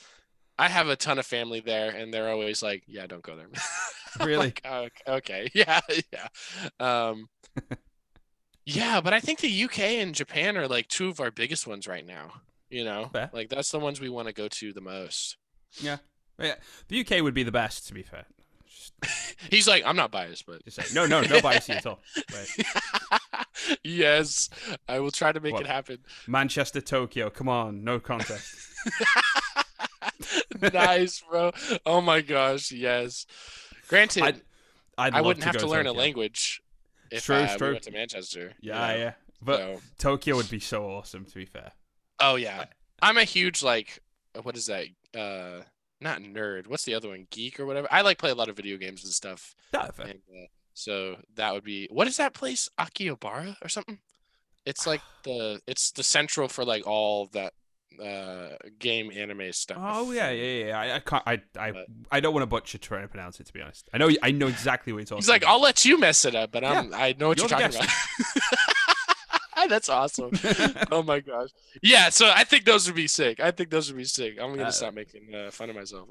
[0.59, 3.47] I have a ton of family there, and they're always like, "Yeah, don't go there."
[4.25, 4.37] Really?
[4.47, 5.79] like, "Oh, okay, yeah,
[6.11, 6.27] yeah,
[6.79, 7.29] um,
[8.65, 9.01] yeah.
[9.01, 12.05] But I think the UK and Japan are like two of our biggest ones right
[12.05, 12.41] now.
[12.69, 13.29] You know, Fair.
[13.33, 15.37] like that's the ones we want to go to the most.
[15.79, 15.97] Yeah.
[16.39, 16.55] Yeah.
[16.87, 18.25] The UK would be the best, to be fair.
[18.67, 21.99] Just, He's like, I'm not biased, but just say no, no, no bias at all.
[23.83, 24.49] Yes,
[24.87, 25.61] I will try to make What?
[25.63, 25.99] it happen.
[26.27, 27.29] Manchester, Tokyo.
[27.29, 28.55] Come on, no contest.
[30.73, 31.51] nice, bro.
[31.85, 33.25] Oh my gosh, yes.
[33.87, 34.41] Granted, I'd,
[34.97, 36.61] I'd I would not have go to learn a language
[37.11, 37.67] if True, uh, true.
[37.67, 38.53] we went to Manchester.
[38.59, 39.13] you Yeah, know, yeah.
[39.41, 41.71] But so- Tokyo would be so awesome, to be fair.
[42.19, 42.65] oh yeah,
[43.01, 43.99] I'm a huge like,
[44.35, 44.85] uh, what is that?
[45.17, 45.63] Uh,
[46.01, 46.67] not nerd.
[46.67, 47.27] What's the other one?
[47.29, 47.87] Geek or whatever.
[47.91, 49.55] I like play a lot of video games and stuff.
[49.73, 50.07] Yeah, fair.
[50.07, 52.69] And, uh, so that would be what is that place?
[52.79, 53.99] Akihabara or something?
[54.65, 57.53] It's like the it's the central for like all that
[58.03, 59.77] uh game anime stuff.
[59.79, 60.79] Oh yeah, yeah, yeah.
[60.79, 61.23] I, I can't.
[61.25, 63.47] I, I, But- I don't want to butcher trying to pronounce it.
[63.47, 64.09] To be honest, I know.
[64.23, 65.17] I know exactly what you're talking.
[65.17, 65.51] He's like, about.
[65.53, 67.89] I'll let you mess it up, but I'm I know what You're you're, talking about.
[69.67, 70.31] That's awesome.
[70.91, 71.49] oh my gosh.
[71.83, 73.39] Yeah, so I think those would be sick.
[73.39, 74.37] I think those would be sick.
[74.41, 76.07] I'm gonna Uh, stop making uh, fun of myself.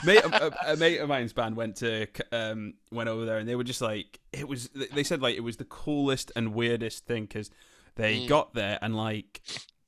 [0.04, 3.56] mate, a, a mate of mine's band went to um went over there and they
[3.56, 7.24] were just like it was they said like it was the coolest and weirdest thing
[7.24, 7.50] because
[7.96, 8.28] they Mm.
[8.28, 9.42] got there and like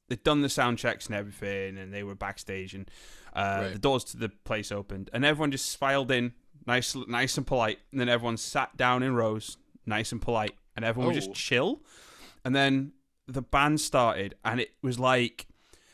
[0.09, 2.91] they'd done the sound checks and everything and they were backstage and
[3.35, 3.73] uh, Right.
[3.73, 6.33] the doors to the place opened and everyone just filed in
[6.67, 10.85] nice nice and polite and then everyone sat down in rows nice and polite and
[10.85, 11.29] everyone was Oh.
[11.29, 11.81] just chill
[12.45, 12.93] and then
[13.27, 15.47] the band started and it was like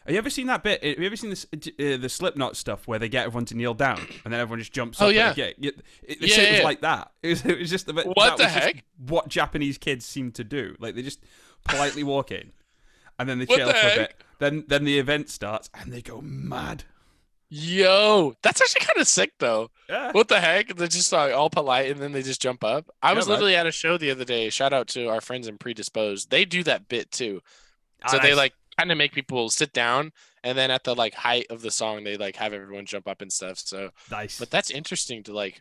[0.07, 0.83] have you ever seen that bit?
[0.83, 3.75] Have you ever seen this uh, the Slipknot stuff where they get everyone to kneel
[3.75, 5.15] down and then everyone just jumps Oh, up?
[5.15, 5.35] yeah.
[5.37, 5.45] yeah.
[5.61, 6.65] It, it, Yeah, said it was yeah.
[6.65, 7.13] like that.
[7.23, 8.07] It was, was just a bit.
[8.07, 8.83] What the heck?
[8.97, 10.75] What Japanese kids seem to do?
[10.81, 11.21] Like they just
[11.65, 12.51] politely walk in,
[13.21, 14.15] and then they What chill the for a bit.
[14.41, 16.85] Then then the event starts and they go mad.
[17.53, 19.71] Yo, that's actually kind of sick though.
[19.89, 20.13] Yeah.
[20.13, 20.77] What the heck?
[20.77, 22.89] They're just like all polite and then they just jump up.
[23.03, 23.33] I Yeah, was man.
[23.33, 24.51] literally at a show the other day.
[24.51, 26.31] Shout out to our friends in Predisposed.
[26.31, 27.43] They do that bit too.
[28.09, 28.37] So Ah, they nice.
[28.37, 30.13] like kind of make people sit down
[30.45, 33.21] and then at the like height of the song they like have everyone jump up
[33.21, 33.59] and stuff.
[33.59, 34.39] So nice.
[34.39, 35.61] but that's interesting to like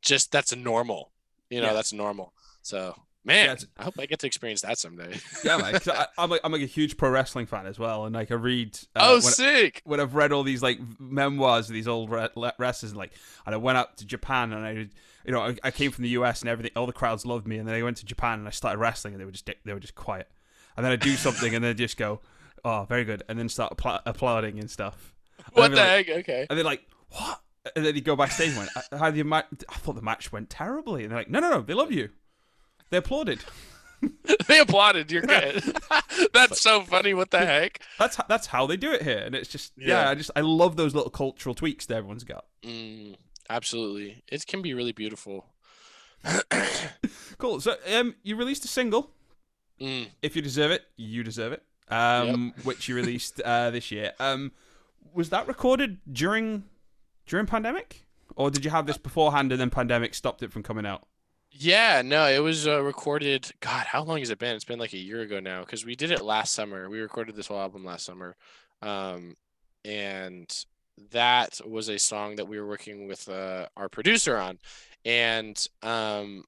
[0.00, 1.12] just that's normal.
[1.50, 1.72] You know, Yeah.
[1.74, 2.32] that's normal.
[2.62, 5.18] So man, Yeah, I hope I get to experience that someday.
[5.44, 5.58] yeah.
[5.72, 8.30] 'cause I, I'm like I'm like a huge pro wrestling fan as well, and like
[8.30, 8.78] I read.
[8.96, 9.82] Uh, oh, when- sick.
[9.84, 13.12] when I've read all these like memoirs of these old re- le- wrestlers, like,
[13.46, 14.70] and I went out to Japan and I,
[15.24, 17.58] you know, I, I came from the US and everything, all the crowds loved me,
[17.58, 19.72] and then I went to Japan and I started wrestling and they were just they
[19.74, 20.28] were just quiet,
[20.76, 22.20] and then I do something and they just go,
[22.64, 25.14] oh, very good, and then start appla- applauding and stuff.
[25.38, 26.08] And What the like- heck?
[26.18, 26.46] Okay.
[26.50, 27.40] And they're like, what?
[27.76, 30.32] And then you go backstage and went, "Uh, how the ma- I thought the match
[30.32, 32.08] went terribly, and they're like, no, no, no, they love you,
[32.90, 33.40] they applauded.
[34.48, 35.10] they applauded.
[35.10, 35.62] You're good.
[36.32, 37.14] that's so funny.
[37.14, 37.80] What the heck?
[37.98, 40.10] That's that's how they do it here, and it's just yeah, Yeah.
[40.10, 42.44] I just I love those little cultural tweaks that everyone's got.
[42.62, 43.16] Mm,
[43.50, 44.22] absolutely.
[44.30, 45.46] It can be really beautiful.
[47.38, 47.60] Cool.
[47.60, 49.12] So um, you released a single.
[49.80, 50.08] Mm.
[50.22, 51.62] if you deserve it, you deserve it.
[51.88, 54.12] Um, which you released uh, this year.
[54.18, 54.50] Um,
[55.14, 56.64] was that recorded during
[57.26, 60.84] during pandemic, or did you have this beforehand and then pandemic stopped it from coming
[60.84, 61.06] out?
[61.50, 63.50] Yeah, no, it was uh, recorded.
[63.60, 64.54] God, how long has it been?
[64.54, 66.88] It's been like a year ago now because we did it last summer.
[66.88, 68.36] We recorded this whole album last summer.
[68.82, 69.36] Um,
[69.84, 70.52] and
[71.10, 74.58] that was a song that we were working with uh, our producer on.
[75.04, 76.44] And um,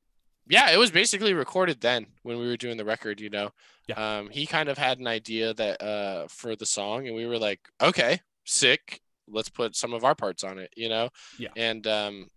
[0.49, 3.51] yeah, it was basically recorded then when we were doing the record, you know.
[3.89, 4.19] Yeah.
[4.19, 7.39] Um, he kind of had an idea that uh, for the song, and we were
[7.39, 9.01] like, okay, sick.
[9.29, 11.11] Let's put some of our parts on it, you know.
[11.39, 11.51] Yeah.
[11.57, 12.29] And um,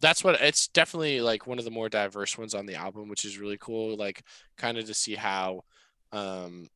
[0.00, 3.24] that's what it's definitely like one of the more diverse ones on the album, which
[3.24, 3.96] is really cool.
[3.96, 4.22] Like
[4.56, 5.62] kind of to see how
[6.12, 6.68] um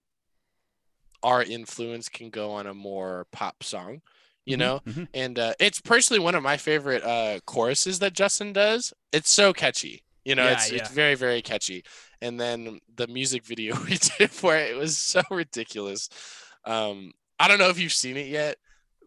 [1.22, 4.02] our influence can go on a more pop song,
[4.44, 4.80] you Mhm, know?
[4.86, 5.08] mhm.
[5.14, 8.92] And uh, it's personally one of my favorite uh choruses that Justin does.
[9.12, 10.02] It's so catchy.
[10.24, 10.88] You know, Yeah, it's yeah.
[10.88, 11.84] it's very, very catchy.
[12.20, 16.08] And then the music video we did for it, it was so ridiculous.
[16.64, 18.56] Um, I don't know if you've seen it yet,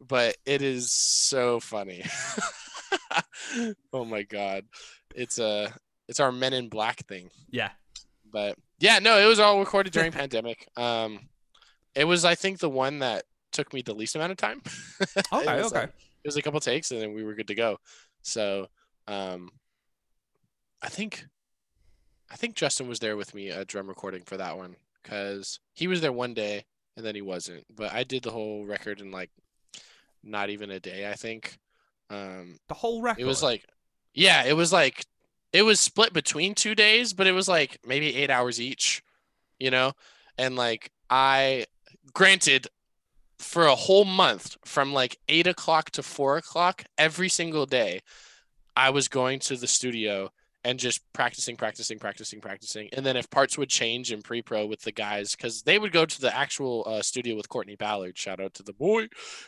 [0.07, 2.03] but it is so funny.
[3.93, 4.65] oh my god.
[5.15, 5.73] It's a
[6.07, 7.29] it's our men in black thing.
[7.49, 7.71] Yeah.
[8.31, 10.67] But yeah, no, it was all recorded during pandemic.
[10.77, 11.19] Um
[11.95, 14.61] it was I think the one that took me the least amount of time.
[15.01, 15.57] It Okay.
[15.57, 15.81] was, Okay.
[15.81, 17.77] like- it was a couple takes and then we were good to go.
[18.21, 18.67] So
[19.07, 19.49] um
[20.81, 21.25] I think
[22.29, 25.87] I think Justin was there with me at drum recording for that one because he
[25.87, 26.65] was there one day
[26.97, 27.63] and then he wasn't.
[27.73, 29.29] But I did the whole record in like
[30.23, 31.57] not even a day, I think.
[32.09, 33.21] Um The whole record.
[33.21, 33.65] it was like
[34.13, 35.05] yeah, it was like
[35.53, 39.01] it was split between two days, but it was like maybe eight hours each,
[39.59, 39.93] you know?
[40.37, 41.65] And like I
[42.13, 42.67] granted
[43.39, 48.01] for a whole month from like eight o'clock to four o'clock every single day,
[48.75, 50.31] I was going to the studio
[50.63, 52.89] and just practicing, practicing, practicing, practicing.
[52.93, 56.05] And then if parts would change in pre-pro with the guys, because they would go
[56.05, 58.17] to the actual uh, studio with Courtney Ballard.
[58.17, 59.07] Shout out to the boy.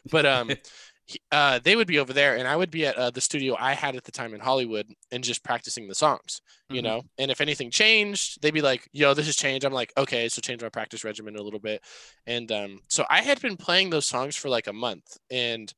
[0.09, 0.51] But um,
[1.09, 3.55] he- uh, they would be over there, and I would be at uh, the studio
[3.59, 6.39] I had at the time in Hollywood and just practicing the songs,
[6.69, 6.83] you Mhm.
[6.83, 7.01] know.
[7.17, 10.39] And if anything changed, they'd be like, "Yo, this has changed." I'm like, "Okay, so
[10.39, 11.81] change my practice regimen a little bit."
[12.27, 15.73] And um, so I had been playing those songs for like a month, and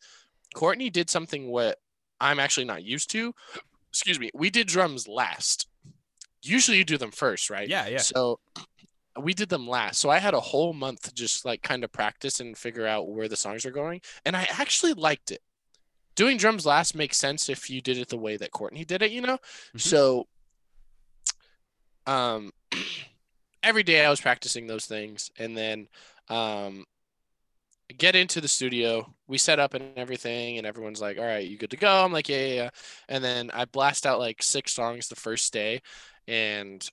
[0.54, 1.78] Courtney did something what
[2.20, 3.34] I'm actually not used to.
[3.90, 4.32] Excuse me.
[4.34, 5.66] We did drums last.
[6.44, 7.70] Usually you do them first, right?
[7.70, 7.88] yeah.
[7.88, 8.00] Yeah.
[8.00, 8.40] So
[9.20, 10.00] we did them last.
[10.00, 13.10] So I had a whole month to just like kind of practice and figure out
[13.10, 14.02] where the songs are going.
[14.26, 15.42] And I actually liked it.
[16.16, 19.12] Doing drums last makes sense if you did it the way that Courtney did it,
[19.12, 19.38] you know?
[19.76, 19.80] Mhm.
[19.82, 20.28] So
[22.08, 22.52] um
[23.64, 25.88] every day I was practicing those things, and then
[26.30, 26.86] um,
[27.98, 29.14] get into the studio.
[29.28, 32.14] We set up and everything, and everyone's like, "All right, you good to go?" I'm
[32.14, 32.70] like, "Yeah, yeah, yeah."
[33.10, 35.82] And then I blast out like six songs the first day,
[36.28, 36.88] and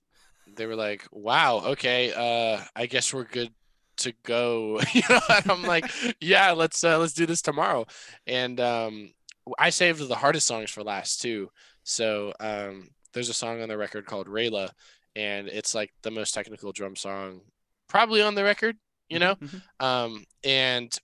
[0.55, 3.51] they were like, "Wow, okay, uh, I guess we're good
[3.97, 5.89] to go." you know, and I'm like,
[6.21, 7.85] "Yeah, let's uh, let's do this tomorrow."
[8.27, 9.13] And um,
[9.57, 11.49] I saved the hardest songs for last too.
[11.83, 14.69] So um, there's a song on the record called Rayla,
[15.15, 17.41] and it's like the most technical drum song
[17.87, 18.77] probably on the record.
[19.09, 19.61] You know, Mhm.
[19.79, 20.95] um, and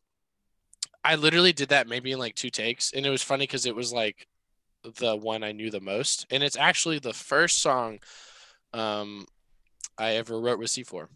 [1.03, 3.75] I literally did that maybe in like two takes, and it was funny because it
[3.75, 4.27] was like
[4.83, 7.99] the one I knew the most, and it's actually the first song
[8.73, 9.25] um,
[9.97, 11.07] I ever wrote with C4.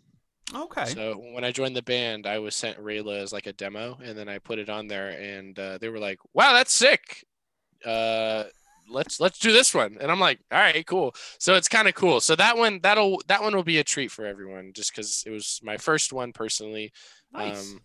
[0.54, 0.86] Okay.
[0.86, 4.18] So when I joined the band, I was sent Rayla as like a demo, and
[4.18, 7.24] then I put it on there, and uh, they were like, "Wow, that's sick!
[7.86, 8.46] Uh,
[8.90, 11.94] let's let's do this one." And I'm like, "All right, cool." So it's kind of
[11.94, 12.20] cool.
[12.20, 15.30] So that one that'll that one will be a treat for everyone, just because it
[15.30, 16.92] was my first one personally.
[17.32, 17.72] nice.
[17.72, 17.82] Um,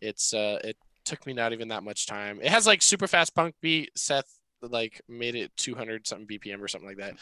[0.00, 2.40] it's uh, it took me not even that much time.
[2.42, 3.90] It has like super fast punk beat.
[3.96, 7.14] Seth like made it 200 something BPM or something like that.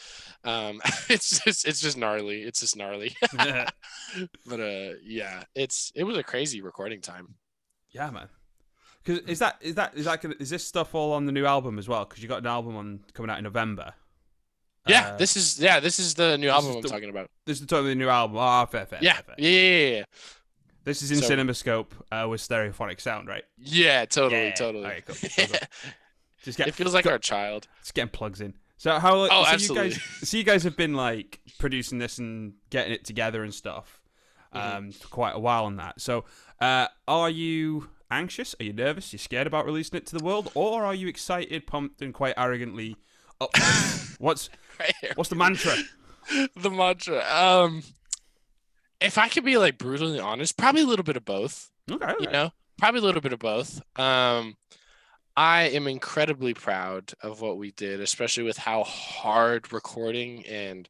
[0.48, 2.42] Um, it's just it's just gnarly.
[2.42, 3.14] It's just gnarly.
[4.46, 7.34] but uh, yeah, it's it was a crazy recording time.
[7.90, 8.28] yeah, man.
[9.04, 11.46] Cause is that is that is that gonna, is this stuff all on the new
[11.46, 12.04] album as well?
[12.04, 13.94] Because you got an album on coming out in November.
[14.88, 17.28] Yeah, Uh, this is yeah, this is the new album I'm the- talking about.
[17.44, 18.36] this is totally the new album.
[18.38, 18.98] Ah, fair, fair.
[19.02, 19.34] Yeah, fair, fair.
[19.38, 20.04] yeah, yeah, yeah, yeah.
[20.84, 23.44] This is in So- CinemaScope uh, with stereophonic sound, right?
[23.58, 24.84] Yeah, totally, Yeah, totally.
[24.84, 25.56] alright, cool, cool, cool.
[26.46, 27.68] Just get it feels like got- our child.
[27.80, 28.54] just getting plugs in.
[28.78, 29.16] So how?
[29.16, 29.88] Oh, so absolutely.
[29.88, 33.52] You guys, so you guys have been like producing this and getting it together and
[33.52, 34.00] stuff
[34.54, 34.76] Mm-hmm.
[34.76, 36.00] um, for quite a while on that.
[36.00, 36.24] So
[36.60, 38.54] uh, are you anxious?
[38.60, 39.12] Are you nervous?
[39.12, 42.32] you scared about releasing it to the world, or are you excited, pumped, and quite
[42.38, 42.96] arrogantly
[43.40, 43.50] up?
[44.18, 44.48] what's
[44.80, 45.74] Right what's the mantra?
[46.56, 47.24] the mantra.
[47.34, 47.82] Um,
[49.00, 51.70] if I could be like brutally honest, probably a little bit of both.
[51.90, 54.54] Okay, you know probably a little bit of both um
[55.36, 60.88] i am incredibly proud of what we did especially with how hard recording and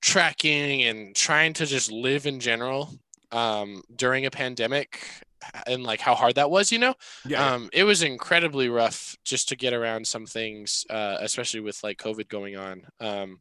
[0.00, 2.90] tracking and trying to just live in general
[3.32, 5.08] um during a pandemic
[5.66, 6.94] and like how hard that was you know?
[7.24, 11.82] Yeah, um it was incredibly rough just to get around some things uh especially with
[11.82, 12.82] like covid going on.
[13.00, 13.40] Um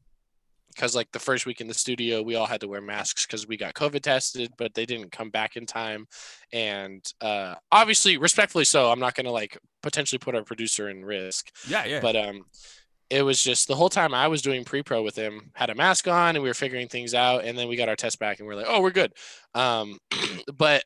[0.76, 3.47] because like the first week in the studio we all had to wear masks because
[3.47, 6.05] we got covid tested but they didn't come back in time.
[6.51, 11.05] And uh obviously respectfully so i'm not going to like potentially put our producer in
[11.05, 11.49] risk.
[11.67, 11.99] Yeah, yeah.
[12.01, 12.45] but um
[13.09, 16.07] it was just the whole time i was doing pre-pro with him had a mask
[16.07, 18.47] on and we were figuring things out and then we got our test back and
[18.47, 19.13] we are like oh we're good.
[19.53, 19.99] Um
[20.57, 20.84] but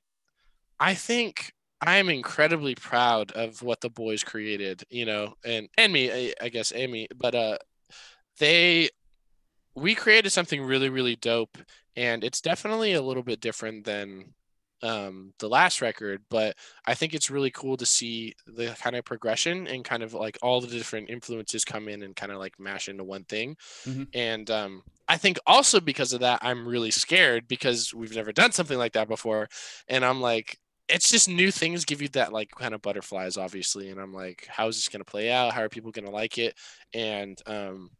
[0.80, 6.12] i think i'm incredibly proud of what the boys created you know and and me
[6.12, 7.58] I, I guess amy but uh
[8.40, 8.90] they
[9.80, 11.58] we created something really really dope
[11.96, 14.34] and it's definitely a little bit different than
[14.82, 16.56] um the last record but
[16.86, 20.38] i think it's really cool to see the kind of progression and kind of like
[20.42, 23.58] all the different influences come in and kind of like mash into one thing.
[23.86, 24.08] Mhm.
[24.14, 28.54] and um i think also because of that i'm really scared because we've never done
[28.54, 29.50] something like that before
[29.90, 30.58] and i'm like
[30.88, 34.48] it's just new things give you that like kind of butterflies obviously and i'm like
[34.50, 35.54] how is this going to play out?
[35.54, 36.56] How are people going to like it?
[36.94, 37.92] And um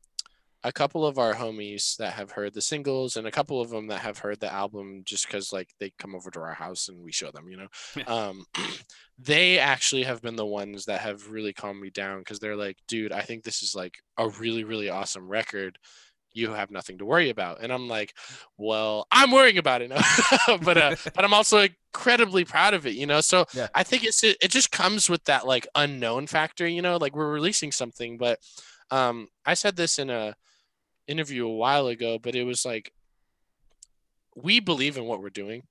[0.64, 3.88] a couple of our homies that have heard the singles and a couple of them
[3.88, 7.02] that have heard the album just because like they come over to our house and
[7.02, 7.68] we show them you know?
[7.96, 8.04] Yeah.
[8.04, 8.46] um
[9.18, 12.78] they actually have been the ones that have really calmed me down because they're like
[12.88, 15.78] dude i think this is like a really really awesome record.
[16.32, 17.62] You have nothing to worry about.
[17.64, 18.14] And i'm like
[18.58, 20.02] well i'm worrying about it now.
[20.62, 23.22] But uh but i'm also incredibly proud of it you know?
[23.22, 23.68] So Yeah.
[23.74, 26.98] i think it's it just comes with that like unknown factor you know?
[26.98, 28.40] Like we're releasing something but
[28.92, 30.36] um i said this in a
[31.10, 32.94] interview a while ago but it was like
[34.36, 35.64] we believe in what we're doing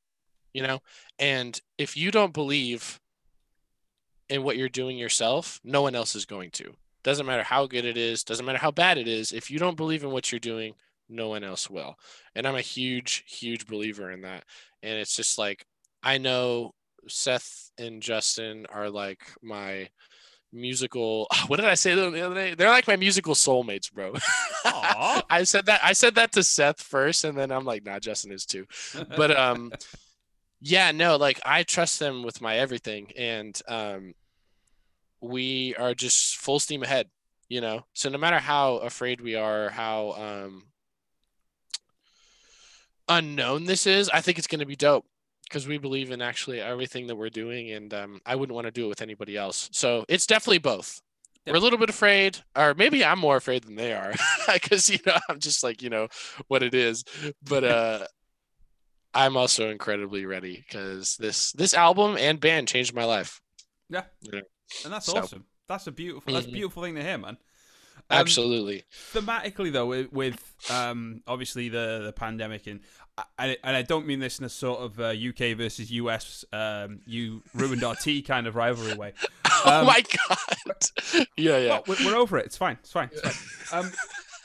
[0.52, 0.80] you know?
[1.18, 3.00] And if you don't believe
[4.28, 6.74] in what you're doing yourself no one else is going to.
[7.02, 9.76] Doesn't matter how good it is doesn't matter how bad it is if you don't
[9.76, 10.74] believe in what you're doing
[11.08, 11.96] no one else will.
[12.34, 14.44] And i'm a huge huge believer in that.
[14.82, 15.64] And it's just like
[16.02, 16.74] i know
[17.06, 19.88] seth and justin are like my
[20.52, 22.54] musical what did i say the other day?
[22.54, 24.14] They're like my musical soulmates bro.
[24.64, 28.32] I said that i said that to seth first and then i'm like nah justin
[28.32, 28.66] is too.
[29.16, 29.72] But um
[30.60, 34.14] yeah no like i trust them with my everything and um
[35.20, 37.08] we are just full steam ahead
[37.48, 37.86] you know?
[37.94, 40.64] So no matter how afraid we are how um
[43.08, 45.06] unknown this is i think it's going to be dope
[45.48, 48.70] because we believe in actually everything that we're doing and um, i wouldn't want to
[48.70, 51.00] do it with anybody else so it's definitely both
[51.46, 54.12] we're a little bit afraid or maybe i'm more afraid than they are
[54.52, 56.06] because you know i'm just like you know
[56.48, 57.04] what it is
[57.42, 58.06] but uh
[59.14, 63.40] I'm also incredibly ready because this this album and band changed my life.
[63.88, 64.04] Yeah.
[64.20, 64.40] Yeah.
[64.84, 65.46] And that's So- awesome.
[65.66, 66.32] That's a beautiful.
[66.34, 66.52] That's a Mhm.
[66.52, 67.38] beautiful thing to hear, man.
[68.10, 68.84] Um, Absolutely.
[69.14, 72.80] thematically though with, with um obviously the the pandemic and
[73.38, 77.00] I, and I don't mean this in a sort of uh, UK versus US um
[77.06, 79.12] you ruined our tea kind of rivalry way.
[79.64, 81.26] oh um, my god.
[81.36, 81.80] yeah, yeah.
[81.86, 82.46] We're, we're over it.
[82.46, 82.78] It's fine.
[82.80, 83.10] It's fine.
[83.12, 83.84] It's fine.
[83.84, 83.92] Um,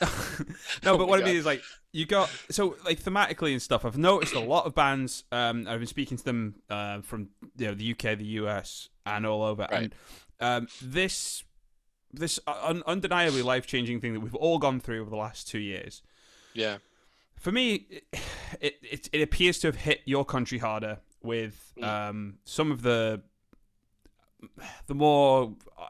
[0.84, 1.62] no, Oh but what I mean is like
[1.92, 3.84] you got so like thematically and stuff.
[3.84, 5.24] I've noticed a lot of bands.
[5.30, 9.24] Um, I've been speaking to them uh, from you know the UK, the US, and
[9.24, 9.66] all over.
[9.70, 9.92] Right.
[10.40, 11.44] And um, this
[12.12, 15.58] this un- undeniably life changing thing that we've all gone through over the last two
[15.58, 16.02] years.
[16.52, 16.78] Yeah.
[17.44, 17.86] For me,
[18.58, 23.20] it it, it appears to have hit your country harder with um, some of the
[24.86, 25.86] the more uh,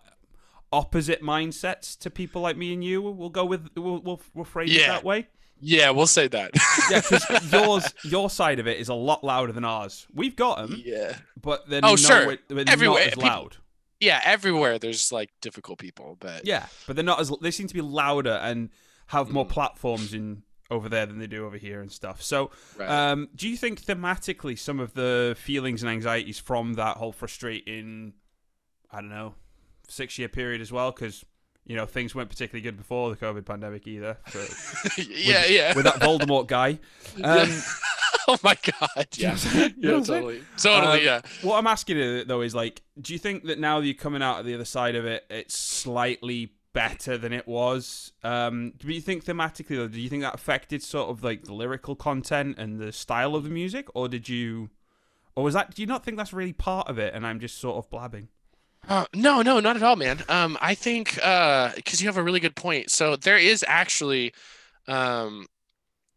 [0.73, 3.01] opposite mindsets to people like me and you.
[3.03, 4.89] We'll go with we'll we'll, we'll phrase it Yeah.
[4.89, 5.29] that way.
[5.61, 6.51] Yeah, we'll say that.
[6.91, 10.09] Yeah, because yours your side of it is a lot louder than ours.
[10.13, 11.17] We've got them, yeah.
[11.41, 12.37] but they're Oh, no, sure.
[12.49, 12.99] they're Everywhere.
[12.99, 13.57] not as People- loud.
[14.01, 17.75] Yeah, everywhere there's like difficult people, but Yeah, but they're not as they seem to
[17.75, 18.71] be louder and
[19.07, 19.51] have more Mm.
[19.51, 22.23] platforms in over there than they do over here and stuff.
[22.23, 22.89] So, right.
[23.11, 28.15] um, do you think thematically some of the feelings and anxieties from that whole frustrating,
[28.91, 29.35] I don't know,
[29.89, 30.91] six year period as well?
[30.91, 31.25] Because
[31.67, 34.19] you know things weren't particularly good before the COVID pandemic either.
[34.27, 35.75] For, yeah, yeah.
[35.75, 36.79] with that Voldemort guy.
[37.23, 37.49] Um,
[38.29, 39.07] oh my god.
[39.17, 39.37] Yeah.
[39.53, 40.23] you know Yeah, I'm saying?
[40.23, 40.43] totally.
[40.57, 41.21] Totally, Um, yeah.
[41.43, 44.41] What I'm asking though is like, do you think that now that you're coming out
[44.41, 48.12] of the other side of it, it's slightly better than it was?
[48.22, 51.55] Um, do you think thematically though, do you think that affected sort of like the
[51.55, 54.68] lyrical content and the style of the music, or did you,
[55.35, 55.75] or was that?
[55.75, 57.14] Do you not think that's really part of it?
[57.14, 58.29] And I'm just sort of blabbing.
[58.87, 60.22] Uh, no, no, not at all, man.
[60.29, 62.91] Um, I think because you have a really good point.
[62.91, 64.35] So there is actually
[64.87, 65.47] um,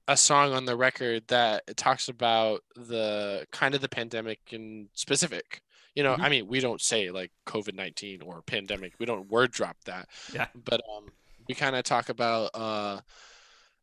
[0.07, 5.61] a song on the record that talks about the kind of the pandemic in specific.
[5.97, 6.19] You know, Mhm.
[6.21, 8.93] I mean, we don't say like COVID nineteen or pandemic.
[8.99, 10.07] We don't word drop that.
[10.31, 10.45] Yeah.
[10.53, 11.11] But um,
[11.49, 13.01] we kind of talk about uh,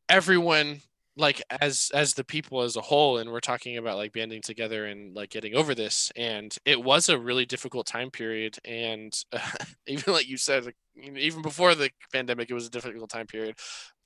[0.09, 0.81] everyone
[1.17, 4.87] like as as the people as a whole and we're talking about like banding together
[4.87, 9.13] and like getting over this and it was a really difficult time period and
[9.87, 10.77] even like you said like,
[11.17, 13.57] even before the pandemic it was a difficult time period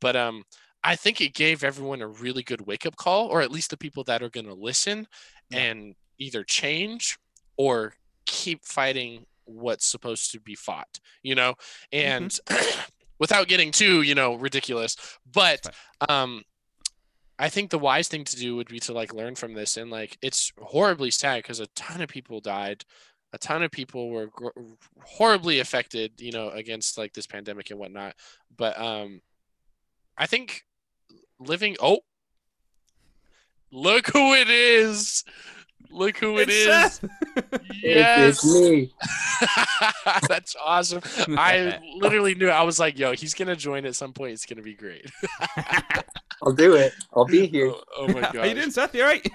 [0.02, 0.42] but um
[0.84, 3.76] i think it gave everyone a really good wake up call or at least the
[3.78, 5.06] people that are going to listen
[5.50, 5.60] Yeah.
[5.60, 7.16] and either change
[7.58, 7.92] or
[8.24, 11.54] keep fighting what's supposed to be fought you know
[11.92, 12.38] and
[13.18, 14.96] without getting too you know ridiculous
[15.32, 15.66] but
[16.08, 16.42] um
[17.38, 19.90] I think the wise thing to do would be to like learn from this and
[19.90, 22.84] like it's horribly sad because a ton of people died,
[23.32, 24.48] a ton of people were gr-
[25.02, 28.14] horribly affected, you know, against like this pandemic and whatnot.
[28.56, 29.20] But um,
[30.16, 30.62] I think
[31.38, 31.76] living.
[31.80, 32.00] Oh,
[33.70, 35.22] look who it is!
[35.90, 37.10] Look who it It's is!
[37.82, 38.92] Yes, It's me.
[40.28, 41.00] that's awesome.
[41.38, 42.48] I literally knew.
[42.48, 44.32] I was like, "Yo, he's gonna join at some point.
[44.32, 45.06] It's gonna be great."
[46.42, 46.92] I'll do it.
[47.14, 47.68] I'll be here.
[47.70, 48.36] oh, oh my god!
[48.36, 48.94] How you doing, Seth?
[48.94, 49.26] You alright?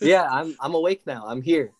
[0.00, 1.24] Yeah, I'm I'm awake now.
[1.26, 1.72] I'm here.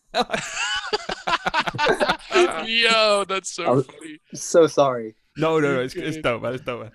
[2.66, 4.18] Yo, that's so I was- funny.
[4.34, 5.14] So sorry.
[5.36, 5.80] no, no, no.
[5.82, 6.54] It's, it's dope, man.
[6.54, 6.92] It's dope, man.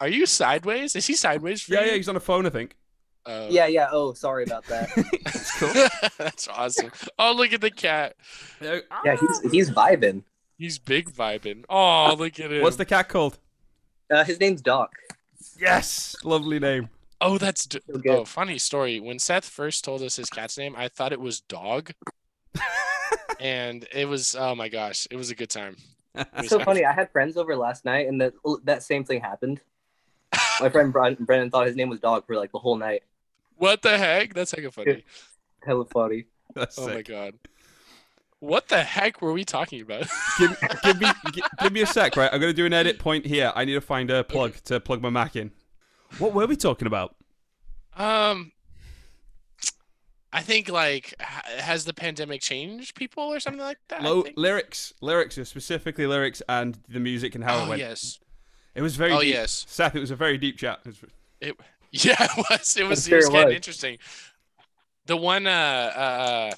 [0.00, 0.96] Are you sideways?
[0.96, 1.90] Is he sideways for Yeah, you?
[1.90, 1.96] yeah.
[1.96, 2.76] He's on a phone, I think.
[3.26, 3.48] Oh.
[3.50, 3.88] Yeah, yeah.
[3.92, 4.90] Oh, sorry about that.
[5.12, 5.72] It's cool.
[6.18, 6.90] that's awesome.
[7.18, 8.16] Oh, look at the cat.
[8.60, 8.80] Yeah,
[9.18, 10.22] he's he's vibing.
[10.56, 11.64] He's big vibing.
[11.68, 12.62] Oh, look at him.
[12.62, 13.38] What's the cat called?
[14.10, 14.92] Uh, his name's Doc.
[15.58, 16.88] Yes, lovely name.
[17.20, 18.98] Oh, that's d- So oh, funny story.
[18.98, 21.92] When Seth first told us his cat's name, I thought it was Dog,
[23.40, 25.76] and it was oh my gosh, it was a good time.
[26.14, 26.84] It It's was so funny.
[26.84, 28.32] I had friends over last night, and that
[28.64, 29.60] that same thing happened.
[30.60, 33.02] My friend Bren- Brennan thought his name was Dog for like the whole night.
[33.60, 34.32] What the heck?
[34.32, 35.04] That's hecka funny.
[35.62, 36.24] Hella funny.
[36.54, 37.34] That's Oh my god.
[38.38, 40.06] What the heck were we talking about?
[40.38, 42.30] give, give me gi- give me a sec, right?
[42.32, 43.52] I'm gonna do an edit point here.
[43.54, 45.50] I need to find a plug to plug my Mac in.
[46.18, 47.14] What were we talking about?
[47.98, 48.52] Um,
[50.32, 51.14] I think like
[51.58, 54.00] has the pandemic changed people or something like that?
[54.00, 57.80] I Low, lyrics, lyrics, specifically lyrics and the music and how it oh went.
[57.80, 58.20] yes,
[58.74, 59.12] It was very.
[59.12, 59.34] Oh, deep.
[59.34, 59.66] yes.
[59.68, 59.94] Seth.
[59.94, 60.80] It was a very deep chat.
[60.86, 60.96] It
[61.50, 61.66] was-
[62.04, 62.76] yeah, it was.
[62.76, 63.98] It was, sure it was kind of interesting.
[65.06, 66.50] The one, uh, uh,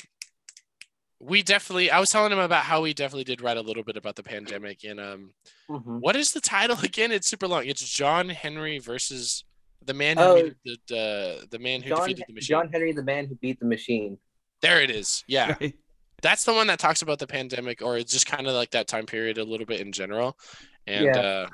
[1.20, 1.90] we definitely.
[1.90, 4.22] I was telling him about how we definitely did write a little bit about the
[4.22, 5.30] pandemic, and um,
[5.70, 6.00] Mhm.
[6.00, 7.12] what is the title again?
[7.12, 7.66] It's super long.
[7.66, 9.44] It's John Henry versus
[9.84, 10.34] the man who Oh.
[10.36, 12.48] defeated the, the the man who John defeated the machine.
[12.48, 14.18] John Henry, the man who beat the machine.
[14.60, 15.24] There it is.
[15.26, 15.56] Yeah.
[16.22, 18.86] that's the one that talks about the pandemic or it's just kind of like that
[18.86, 20.38] time period a little bit in general
[20.86, 21.18] and Yeah.
[21.20, 21.48] uh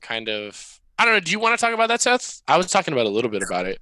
[0.00, 2.66] kind of i don't know do you want to talk about that seth i was
[2.66, 3.78] talking about a little bit about it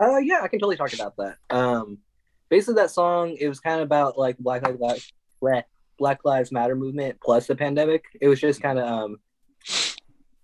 [0.00, 1.36] Uh, yeah, I can totally talk about that.
[1.50, 1.98] Um,
[2.48, 3.36] basically that song.
[3.38, 5.68] It was kind of about like Black Lives Black,
[5.98, 8.04] Black Lives Matter movement plus the pandemic.
[8.20, 9.16] It was just kind of um.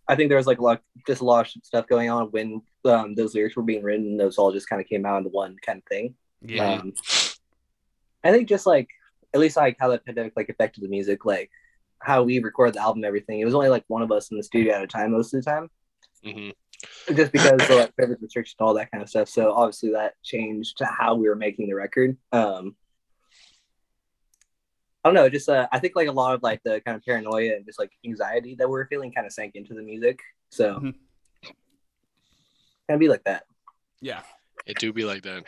[0.08, 2.62] I think there was like a lot, just a lot of stuff going on when
[2.84, 4.16] um, those lyrics were being written.
[4.16, 6.14] Those all just kind of came out into one kind of thing.
[6.42, 6.74] Yeah.
[6.74, 6.92] Um,
[8.24, 8.88] I think just like
[9.34, 11.50] at least like how the pandemic like affected the music, like
[11.98, 13.40] how we record the album, everything.
[13.40, 15.42] It was only like one of us in the studio at a time most of
[15.42, 15.70] the time,
[16.24, 16.52] Mhm.
[17.14, 19.28] just because of like COVID restrictions, all that kind of stuff.
[19.28, 22.16] So obviously that changed to how we were making the record.
[22.32, 22.76] Um,
[25.04, 27.02] I don't know, just uh, I think like a lot of like the kind of
[27.04, 30.20] paranoia and just like anxiety that we're feeling kind of sank into the music.
[30.50, 30.94] So Mhm.
[31.42, 31.54] kind
[32.90, 33.44] of be like that.
[34.00, 34.22] yeah.
[34.66, 35.44] It do be like that.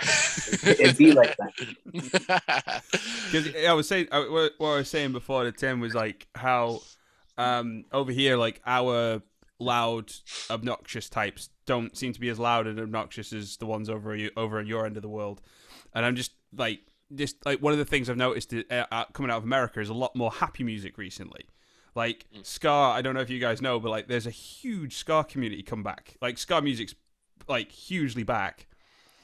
[0.81, 1.53] It'd be like that.
[3.31, 6.27] Because I was saying, I- what what I was saying before to Tim was like
[6.35, 6.81] how
[7.37, 9.21] um, over here, like our
[9.59, 10.13] loud,
[10.51, 14.31] obnoxious types don't seem to be as loud and obnoxious as the ones over you
[14.37, 15.41] over on your end of the world.
[15.95, 16.81] And I'm just like,
[17.15, 19.89] just like one of the things I've noticed uh, uh, coming out of America is
[19.89, 21.47] a lot more happy music recently.
[21.95, 25.25] Like ska, I don't know if you guys know, but like there's a huge ska
[25.29, 26.17] community come back.
[26.23, 26.95] Like ska music's
[27.49, 28.67] like hugely back.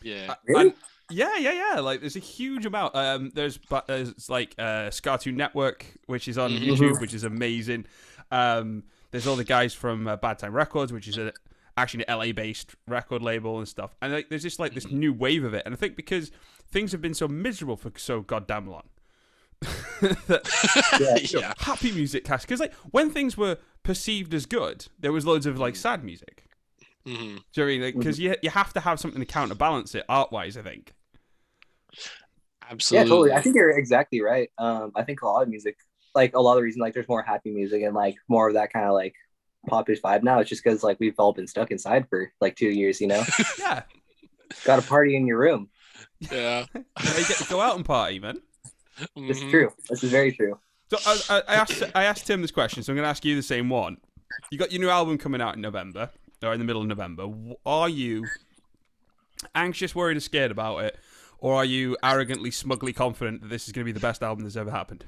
[0.02, 0.34] yeah.
[0.46, 0.60] Really?
[0.68, 0.74] And-
[1.10, 1.80] yeah, yeah, yeah.
[1.80, 2.94] Like, there's a huge amount.
[2.94, 6.66] Um, there's but there's like uh, Skatune Network, which is on Mhm.
[6.66, 7.86] YouTube, which is amazing.
[8.30, 11.32] Um, there's all the guys from uh, Bad Time Records, which is a,
[11.76, 13.94] actually an LA-based record label and stuff.
[14.02, 15.62] And like, there's just like this new wave of it.
[15.64, 16.30] And I think because
[16.70, 18.88] things have been so miserable for so goddamn long.
[20.00, 21.16] that, Yeah.
[21.16, 21.52] you know, yeah.
[21.58, 25.58] happy music has because like when things were perceived as good, there was loads of
[25.58, 26.44] like sad music.
[27.04, 27.16] Mhm.
[27.16, 27.98] Do you know what I mean?
[27.98, 30.56] Because you you have to have something to counterbalance it art wise.
[30.56, 30.92] I think.
[32.70, 33.04] Absolutely.
[33.04, 33.32] Yeah, totally.
[33.32, 34.50] I think you're exactly right.
[34.58, 35.76] Um, I think a lot of music,
[36.18, 38.54] like a lot of the reason, like there's more happy music and like more of
[38.54, 39.14] that kind of like
[39.68, 40.40] popish vibe now.
[40.40, 43.00] It's just because like we've all been stuck inside for like two years.
[43.00, 43.22] You know,
[43.58, 43.82] Yeah.
[44.64, 45.68] got a party in your room.
[46.30, 46.66] Yeah.
[46.74, 46.84] You,
[47.18, 48.40] you get to go out and party, man.
[49.16, 49.50] It's Mhm.
[49.50, 49.70] true.
[49.88, 50.58] This is very true.
[50.90, 53.24] So I, I, I asked I asked Tim this question, so I'm going to ask
[53.24, 53.98] you the same one.
[54.50, 56.10] You got your new album coming out in November,
[56.42, 57.24] or in the middle of November.
[57.64, 58.26] Are you
[59.54, 60.98] anxious, worried, or scared about it,
[61.38, 64.44] or are you arrogantly, smugly confident that this is going to be the best album
[64.44, 65.04] that's ever happened?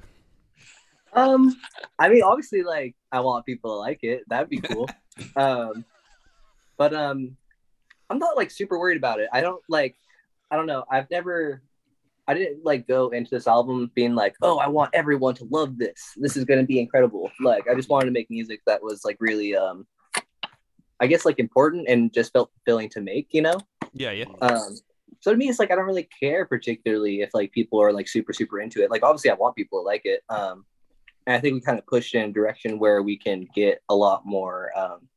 [1.13, 1.55] Um,
[1.99, 4.23] I mean, obviously, like I want people to like it.
[4.27, 4.89] That'd be cool.
[5.35, 5.85] um,
[6.77, 7.35] but um,
[8.09, 9.29] I'm not like super worried about it.
[9.31, 9.95] I don't like.
[10.49, 10.83] I don't know.
[10.89, 11.61] I've never.
[12.27, 15.77] I didn't like go into this album being like, oh, I want everyone to love
[15.77, 16.13] this.
[16.15, 17.31] This is gonna be incredible.
[17.41, 19.85] Like, I just wanted to make music that was like really, um,
[20.99, 23.27] I guess like important and just felt fulfilling to make.
[23.31, 23.57] You know.
[23.93, 24.25] Yeah, yeah.
[24.41, 24.77] Um,
[25.19, 28.07] so to me, it's like I don't really care particularly if like people are like
[28.07, 28.89] super super into it.
[28.89, 30.21] Like obviously, I want people to like it.
[30.29, 30.65] Um,
[31.27, 33.95] and I think we kind of pushed in a direction where we can get a
[33.95, 34.71] lot more.
[34.77, 35.07] Um,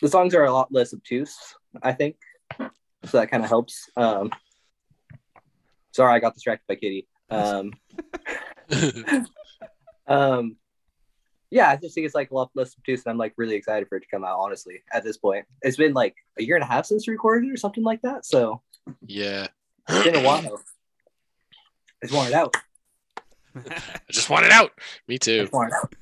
[0.00, 1.36] the songs are a lot less obtuse,
[1.82, 2.16] I think,
[2.58, 3.88] so that kind of helps.
[3.96, 4.30] Um,
[5.92, 7.06] sorry, I got distracted by Kitty.
[7.30, 7.72] Um,
[10.06, 10.56] um,
[11.50, 13.88] yeah, I just think it's like a lot less obtuse, and I'm like really excited
[13.88, 14.38] for it to come out.
[14.40, 17.52] Honestly, at this point, it's been like a year and a half since we recorded
[17.52, 18.26] or something like that.
[18.26, 18.60] So
[19.06, 19.46] yeah.
[19.88, 20.60] it's been a while.
[22.02, 22.56] I just want it out.
[23.56, 23.80] I
[24.10, 24.72] just want it out.
[25.08, 25.42] Me too.
[25.42, 25.94] just want it out.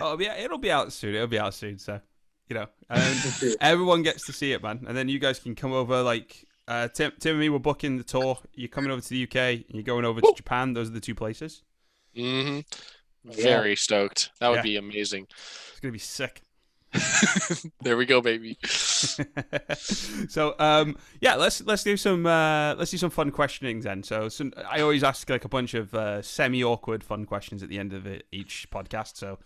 [0.00, 1.14] oh, yeah, it'll be out soon.
[1.14, 1.78] It'll be out soon.
[1.78, 2.00] So,
[2.48, 3.16] you know, um,
[3.60, 4.84] everyone gets to see it, man.
[4.88, 6.02] And then you guys can come over.
[6.02, 8.38] Like uh, Tim, Tim and me, we're booking the tour.
[8.54, 9.36] You're coming over to the UK.
[9.36, 10.72] And you're going over to Japan.
[10.72, 11.62] Those are the two places.
[12.14, 12.60] hmm
[13.24, 13.42] Yeah.
[13.42, 14.30] Very stoked.
[14.40, 14.62] That would Yeah.
[14.62, 15.26] be amazing.
[15.70, 16.42] It's gonna be sick.
[17.82, 18.58] there we go, baby.
[18.64, 24.28] so um yeah let's let's do some uh let's do some fun questionings then so
[24.28, 27.78] some, i always ask like a bunch of uh, semi awkward fun questions at the
[27.78, 29.38] end of it, each podcast so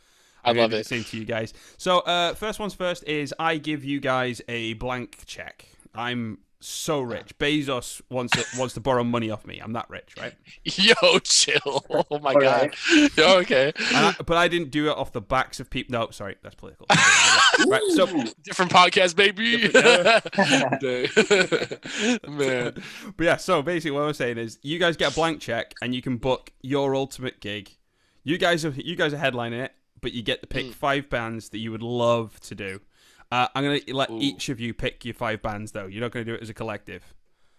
[0.45, 0.87] I I'm love it.
[0.87, 4.75] same to you guys so uh first ones first is i give you guys a
[4.75, 9.73] blank check i'm so rich bezos wants to, wants to borrow money off me i'm
[9.75, 10.35] that rich right
[10.65, 11.85] Yo, chill.
[12.11, 12.75] Oh my All god.
[13.17, 13.73] Yo, okay.
[13.77, 16.87] I, but i didn't do it off the backs of people no sorry that's political
[17.69, 18.07] right so
[18.43, 19.71] Different podcast, baby.
[22.29, 22.83] Man.
[23.17, 25.75] But yeah, so basically what I was saying is you guys get a blank check
[25.83, 27.71] and you can book your ultimate gig.
[28.23, 30.75] You guys are you guys are headlining it, but you get to pick Mm.
[30.75, 32.81] five bands that you would love to do.
[33.35, 34.19] Uh, I'm gonna let Ooh.
[34.21, 35.87] each of you pick your five bands though.
[35.87, 37.03] You're not gonna do it as a collective.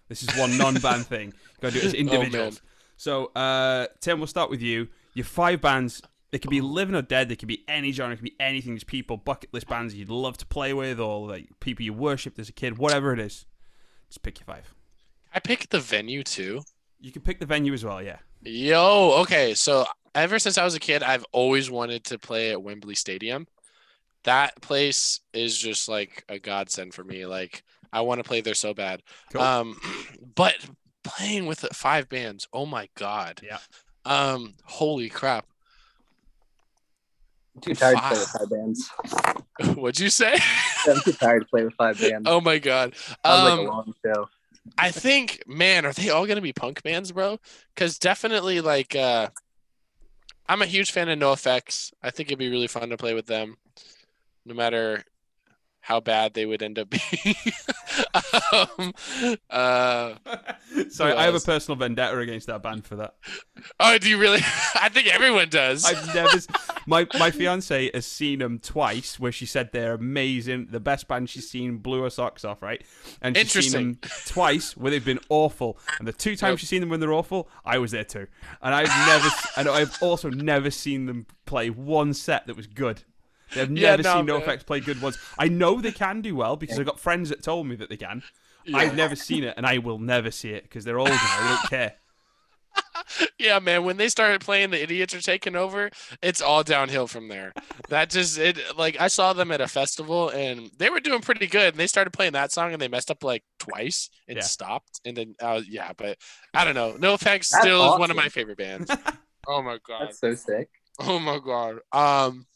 [0.08, 1.34] This is one non-band thing.
[1.34, 2.62] You gotta do it as individuals.
[2.96, 4.88] so uh, Tim, we'll start with you.
[5.16, 6.02] Your five bands.
[6.32, 7.28] They could be living or dead.
[7.28, 8.14] They could be any genre.
[8.14, 8.74] It could be anything.
[8.74, 12.40] There's people, bucket list bands you'd love to play with, or like people you worshipped
[12.40, 12.78] as a kid.
[12.78, 13.46] Whatever it is,
[14.08, 14.74] just pick your five.
[15.34, 16.62] I picked the venue too.
[17.02, 18.20] You can pick the venue as well, yeah.
[18.44, 19.54] Yo, okay.
[19.54, 23.46] So ever since I was a kid, I've always wanted to play at Wembley Stadium.
[24.26, 27.26] That place is just like a godsend for me.
[27.26, 27.64] Like
[27.94, 29.02] I want to play there so bad.
[29.32, 29.42] Cool.
[29.42, 29.80] Um,
[30.36, 30.56] but
[31.04, 32.48] playing with five bands.
[32.54, 33.42] Oh my god.
[33.44, 33.58] Yeah.
[34.06, 34.54] Um.
[34.66, 35.46] Holy crap.
[37.56, 38.90] I'm too tired to play with five bands.
[39.78, 40.38] What'd you say?
[40.88, 42.28] I'm too tired to play with five bands.
[42.30, 42.96] oh my god.
[42.96, 43.66] Sounds like a Um.
[43.68, 44.30] long show.
[44.80, 47.40] I think, man, are they all gonna be punk bands, bro?
[47.76, 49.30] Because definitely, like, uh,
[50.50, 51.94] I'm a huge fan of NoFX.
[52.02, 53.58] I think it'd be really fun to play with them,
[54.46, 55.04] no matter
[55.82, 56.90] how bad they would end up
[57.24, 57.36] being.
[58.52, 58.94] um,
[59.52, 60.16] uh,
[60.90, 63.16] Sorry, I have a personal vendetta against that band for that.
[63.80, 64.40] oh, do you really?
[64.76, 65.86] I think everyone does.
[65.86, 66.40] I've never.
[66.88, 71.30] My my fiance has seen them twice, where she said they're amazing, the best band
[71.30, 71.78] she's seen.
[71.78, 72.84] Blew her socks off, right?
[73.22, 76.60] And she's seen them twice where they've been awful, and the two times Yep.
[76.60, 78.26] she's seen them when they're awful, I was there too.
[78.62, 83.04] And I've never, and I've also never seen them play one set that was good.
[83.54, 84.42] They've Yeah, never no, seen man.
[84.42, 85.18] NoFX play good ones.
[85.38, 87.98] I know they can do well because I've got friends that told me that they
[87.98, 88.24] can.
[88.74, 91.16] I've never seen it, and I will never see it because they're old now.
[91.18, 91.94] I don't care.
[93.40, 93.84] yeah, man.
[93.84, 95.92] When they started playing, the idiots are taking over.
[96.22, 97.54] It's all downhill from there.
[97.90, 98.58] That just it.
[98.78, 101.74] Like I saw them at a festival, and they were doing pretty good.
[101.74, 104.44] And they started playing that song, and they messed up like twice and Yeah.
[104.44, 105.00] stopped.
[105.06, 106.18] And then, uh, yeah, but
[106.54, 106.94] I don't know.
[106.94, 108.90] NoFX That's still is one of my favorite bands.
[109.48, 110.08] oh my god.
[110.08, 110.70] That's so sick.
[111.00, 111.80] Oh my god.
[111.92, 112.48] Um.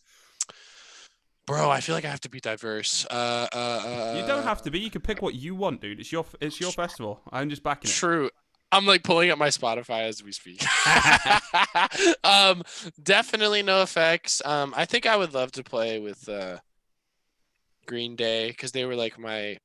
[1.50, 3.08] Bro, I feel like I have to be diverse.
[3.10, 4.80] Uh, uh, uh, You don't have to be.
[4.80, 6.00] You can pick what you want, dude.
[6.00, 7.22] It's your it's your festival.
[7.32, 7.94] I'm just backing it.
[7.96, 8.30] True.
[8.72, 10.64] I'm like pulling up my Spotify as we speak.
[12.24, 12.62] um,
[13.02, 14.46] definitely NoFX.
[14.46, 16.58] Um, I think I would love to play with uh,
[17.88, 19.58] Green Day because they were like my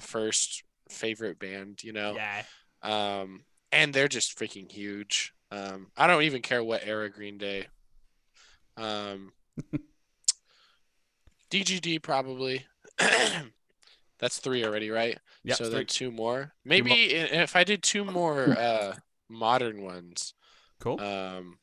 [0.00, 1.84] first favorite band.
[1.84, 2.16] You know.
[2.16, 2.42] Yeah.
[2.82, 5.32] Um, and they're just freaking huge.
[5.52, 7.68] Um, I don't even care what era Green Day.
[8.76, 9.30] Um,
[11.50, 12.66] DGD probably.
[14.18, 15.18] That's three already, right?
[15.44, 15.54] Yeah.
[15.54, 15.74] so three.
[15.74, 16.52] then two more.
[16.64, 18.94] Maybe if I did two more uh,
[19.28, 20.34] modern ones.
[20.80, 21.00] Cool.
[21.00, 21.58] Um,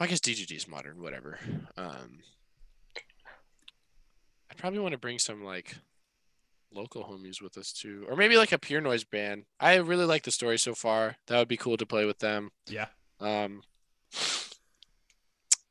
[0.00, 1.38] I guess DGD is modern, whatever.
[1.76, 2.20] Um,
[2.96, 5.76] I probably want to bring some like
[6.72, 9.44] local homies with us too, or maybe like a pure noise band.
[9.58, 11.16] I really like the story so far.
[11.26, 12.50] That would be cool to play with them.
[12.68, 12.86] yeah.
[13.20, 13.62] Um,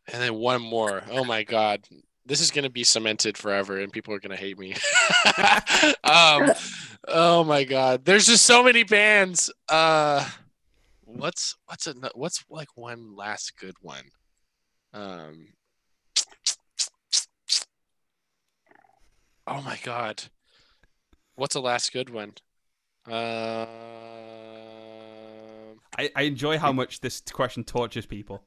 [0.08, 1.03] and then one more.
[1.12, 1.88] Oh my god,
[2.26, 4.74] this is gonna be cemented forever, and people are gonna hate me.
[6.03, 6.51] um,
[7.08, 9.51] oh my god, there's just so many bands.
[9.70, 10.28] Uh,
[11.03, 14.03] what's what's a what's like one last good one?
[14.93, 15.47] Um.
[19.45, 20.24] Oh my god,
[21.36, 22.34] what's a last good one?
[23.05, 23.68] Um.
[25.99, 28.43] I, I enjoy how much this question tortures people.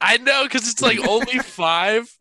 [0.00, 2.16] I know because it's like only five.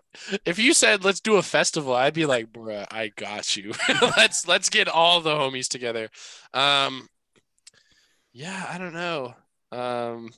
[0.45, 3.73] If you said let's do a festival, I'd be like, bruh, I got you.
[4.17, 6.09] let's let's get all the homies together.
[6.53, 7.07] Um,
[8.33, 9.35] yeah, I don't know.
[9.71, 10.31] Um,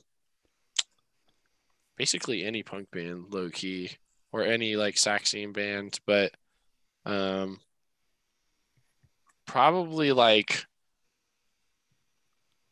[1.96, 3.90] basically any punk band, low key,
[4.32, 6.32] or any like Saxon band, but
[7.04, 7.60] um,
[9.46, 10.66] probably like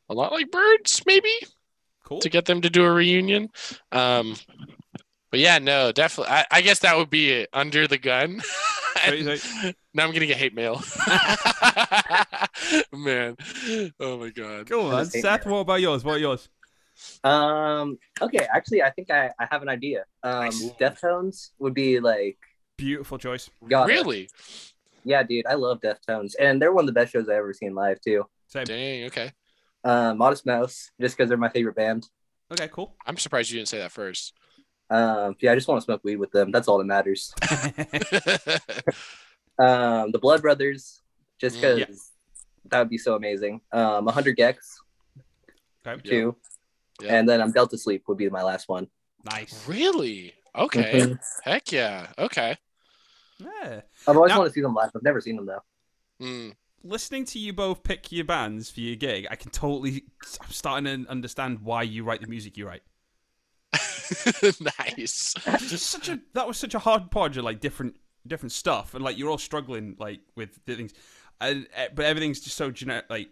[0.09, 1.31] a lot like birds, maybe
[2.13, 2.21] Cool.
[2.21, 3.49] to get them to do a reunion.
[3.91, 4.37] Um,
[5.31, 6.33] but yeah, no, definitely.
[6.33, 7.49] I, I guess that would be it.
[7.53, 8.41] Under the gun.
[9.09, 9.75] Wait, And wait.
[9.95, 10.75] now I'm gonna get hate mail.
[12.93, 13.37] Man,
[14.01, 14.69] oh my god.
[14.69, 15.05] Cool, man.
[15.05, 15.53] Just hate Seth, me.
[15.53, 16.05] what about yours?
[16.05, 16.49] What are yours?
[17.25, 17.99] Um.
[18.21, 18.47] Okay.
[18.55, 20.05] Actually, I think I, I have an idea.
[20.23, 20.45] Um.
[20.45, 20.71] Nice.
[20.81, 22.39] Deftones would be like.
[22.77, 23.49] Beautiful choice.
[23.69, 24.29] God, Really?
[25.05, 25.47] Yeah, dude.
[25.47, 28.25] I love Deftones, and they're one of the best shows I've ever seen live too.
[28.49, 28.65] Same.
[28.65, 29.05] Dang.
[29.07, 29.31] Okay.
[29.85, 32.09] Uh, Modest Mouse, just because they're my favorite band.
[32.53, 32.95] Okay, cool.
[33.07, 34.33] I'm surprised you didn't say that first.
[34.91, 35.35] Um.
[35.41, 36.51] Yeah, I just want to smoke weed with them.
[36.53, 37.33] That's all that matters.
[39.59, 40.11] Um.
[40.13, 41.03] The Blood Brothers,
[41.41, 41.87] just Mm, because yeah.
[42.71, 43.61] that would be so amazing.
[43.73, 44.07] Um.
[44.07, 44.77] 100 gecs
[45.87, 46.09] okay.
[46.09, 46.37] too,
[47.03, 47.17] Yeah.
[47.19, 48.89] and then um Delta Sleep would be my last one.
[49.31, 49.67] Nice.
[49.69, 50.33] really?
[50.57, 51.01] Okay.
[51.01, 51.19] Mhm.
[51.43, 52.09] Heck yeah.
[52.19, 52.57] Okay.
[53.39, 53.81] Yeah.
[54.07, 54.91] I've always Now- wanted to see them live.
[54.95, 55.63] I've never seen them though.
[56.21, 56.55] Mm.
[56.85, 60.05] Listening to you both pick your bands for your gig, I can totally.
[60.41, 62.83] I'm starting to understand why you write the music you write.
[64.79, 65.35] nice.
[65.59, 69.17] Such a that was such a hard podge of like different different stuff, and like
[69.17, 70.93] you're all struggling like with the things,
[71.41, 73.29] and eh, but everything's just so generic, like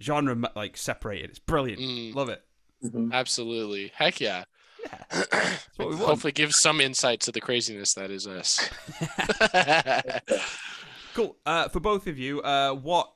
[0.00, 1.30] genre like separated.
[1.30, 1.80] It's brilliant.
[1.80, 2.14] Mm.
[2.14, 2.42] Love it.
[2.82, 3.12] Mhm.
[3.12, 3.92] Absolutely.
[3.94, 4.44] Heck yeah.
[4.82, 5.24] Yeah.
[5.76, 6.06] what we want.
[6.06, 8.68] Hopefully, give some insight to the craziness that is us.
[11.14, 11.36] Cool.
[11.44, 13.12] Uh, for both of you, uh, what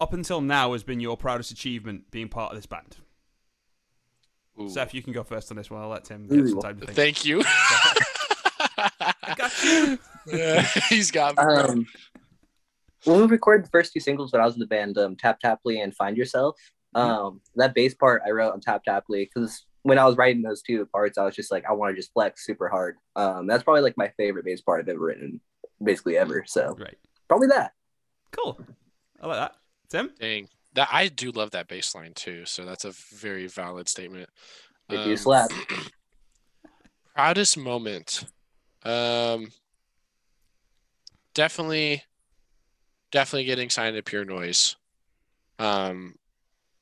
[0.00, 2.96] up until now has been your proudest achievement being part of this band?
[4.60, 4.68] Ooh.
[4.68, 5.80] Seth, you can go first on this one.
[5.80, 6.96] I'll let Tim get some time to think.
[6.96, 7.42] Thank you.
[8.78, 9.98] I got you.
[10.26, 11.42] Yeah, he's got me.
[11.42, 11.86] Um,
[13.04, 15.40] when we recorded the first two singles when I was in the band, um, Tap
[15.40, 16.58] Tapley and Find Yourself.
[16.94, 20.62] Um, that bass part I wrote on Tap Tapley because when I was writing those
[20.62, 22.96] two parts, I was just like, I want to just flex super hard.
[23.16, 25.40] Um, that's probably like my favorite bass part I've ever written,
[25.84, 26.44] basically ever.
[26.46, 26.96] So right,
[27.28, 27.72] probably that.
[28.30, 28.58] Cool.
[29.20, 29.54] I like that.
[29.90, 30.10] Tim?
[30.18, 30.48] Dang.
[30.74, 34.28] That I do love that bass line too, so that's a very valid statement.
[34.88, 35.50] They do Um, slap.
[37.14, 38.24] proudest moment
[38.84, 39.48] um
[41.34, 42.02] definitely
[43.10, 44.76] definitely getting signed to pure noise
[45.58, 46.14] um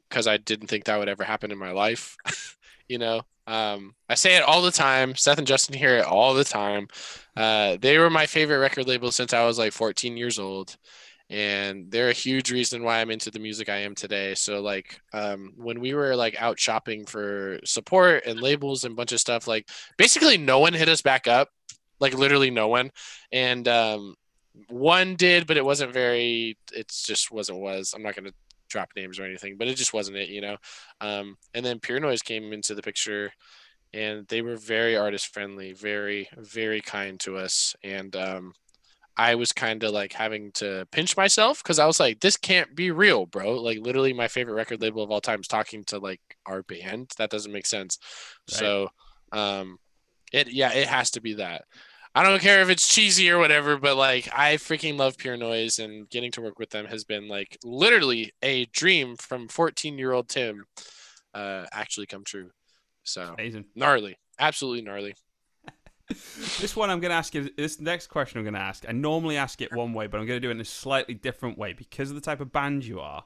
[0.08, 2.16] because i didn't think that would ever happen in my life
[2.88, 5.14] you know um i say it all the time.
[5.16, 6.88] Seth and justin hear it all the time.
[7.36, 10.76] Uh they were my favorite record label since i was like 14 years old.
[11.28, 14.34] And they're a huge reason why i'm into the music i am today.
[14.34, 19.12] So like um when we were like out shopping for support and labels and bunch
[19.12, 21.48] of stuff like basically no one hit us back up.
[22.00, 22.90] Like literally no one.
[23.32, 24.14] And um
[24.68, 27.94] one did but it wasn't very it just wasn't was.
[27.94, 28.34] I'm not to
[28.70, 30.56] drop names or anything but it just wasn't it you know
[31.00, 33.32] um and then pure noise came into the picture
[33.92, 38.52] and they were very artist friendly very very kind to us and um
[39.16, 42.74] I was kind of like having to pinch myself because I was like, this can't
[42.74, 43.60] be real, bro.
[43.60, 47.10] Like, literally, my favorite record label of all time is talking to like our band.
[47.18, 47.98] That doesn't make sense.
[48.50, 48.56] Right.
[48.56, 48.88] So,
[49.32, 49.78] um,
[50.32, 51.64] it yeah, it has to be that.
[52.14, 55.78] I don't care if it's cheesy or whatever, but like, I freaking love Pure Noise,
[55.78, 60.12] and getting to work with them has been like literally a dream from 14 year
[60.12, 60.64] old Tim,
[61.34, 62.50] uh, actually come true.
[63.04, 63.66] So Amazing.
[63.74, 65.14] gnarly, absolutely gnarly.
[66.60, 67.50] This one I'm going to ask you.
[67.56, 68.84] This next question I'm going to ask.
[68.88, 71.14] I normally ask it one way, but I'm going to do it in a slightly
[71.14, 73.24] different way because of the type of band you are.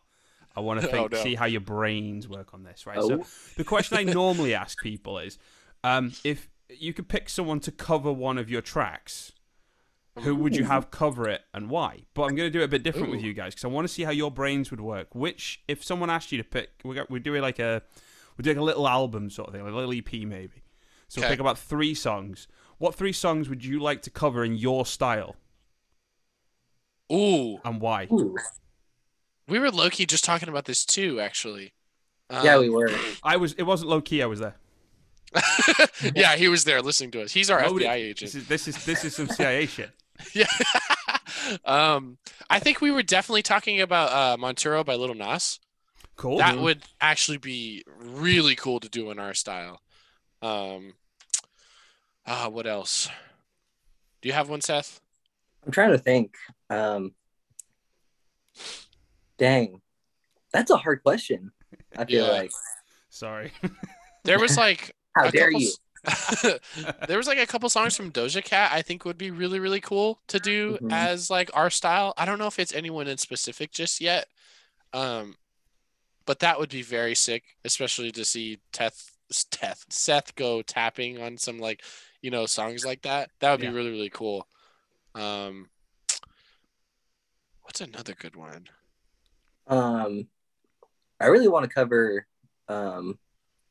[0.55, 1.16] I want to Oh, no.
[1.22, 2.99] see how your brains work on this, right?
[3.01, 3.09] Oh.
[3.09, 3.24] So
[3.57, 5.39] the question I normally ask people is,
[5.82, 9.33] um, if you could pick someone to cover one of your tracks,
[10.21, 12.03] who would you have cover it and why?
[12.15, 13.87] But I'm going to do it a bit different with you guys because I want
[13.89, 15.15] to see how your brains would work.
[15.15, 17.83] Which, if someone asked you to pick, we're, go- we're doing like a,
[18.39, 20.62] we're doing a little album sort of thing, like a little EP maybe.
[21.09, 21.35] So we'll Okay.
[21.35, 22.47] pick about three songs.
[22.79, 25.37] What three songs would you like to cover in your style
[27.12, 28.09] Ooh, and why?
[28.11, 28.35] Ooh.
[29.49, 31.75] we were low key just talking about this too, actually.
[32.31, 32.91] Yeah, Um, we were.
[33.23, 33.53] I was.
[33.55, 34.23] It wasn't low key.
[34.23, 34.57] I was there.
[36.14, 37.32] yeah, he was there listening to us.
[37.32, 38.32] He's our Loaded- FBI agent.
[38.32, 39.91] This is this is this is some CIA shit.
[40.32, 40.47] yeah.
[41.64, 42.18] um,
[42.49, 45.59] I think we were definitely talking about uh, Montero by Lil Nas.
[46.16, 46.39] Cool.
[46.39, 49.80] That would actually be really cool to do in our style.
[50.43, 50.95] Um,
[52.26, 53.09] ah, what else?
[54.22, 55.01] Do you have one, Seth?
[55.66, 56.37] I'm trying to think.
[56.70, 57.12] Um,
[59.39, 59.80] dang,
[60.53, 61.51] that's a hard question.
[61.97, 62.32] I feel Yeah.
[62.32, 62.51] like.
[63.09, 63.53] Sorry.
[64.24, 65.73] There was like How dare couple you?
[67.07, 69.81] there was like a couple songs from Doja Cat I think would be really really
[69.81, 70.91] cool to do Mhm.
[70.91, 72.12] as like our style.
[72.19, 74.27] I don't know if it's anyone in specific just yet.
[74.93, 75.37] Um
[76.27, 79.12] but that would be very sick, especially to see Teth
[79.51, 81.83] Teth Seth go tapping on some like,
[82.23, 83.31] you know, songs like that.
[83.41, 84.49] That would be really really cool.
[85.15, 85.71] Um
[87.62, 88.69] What's another good one?
[89.67, 90.29] Um,
[91.21, 92.27] I really want to cover
[92.69, 93.19] um,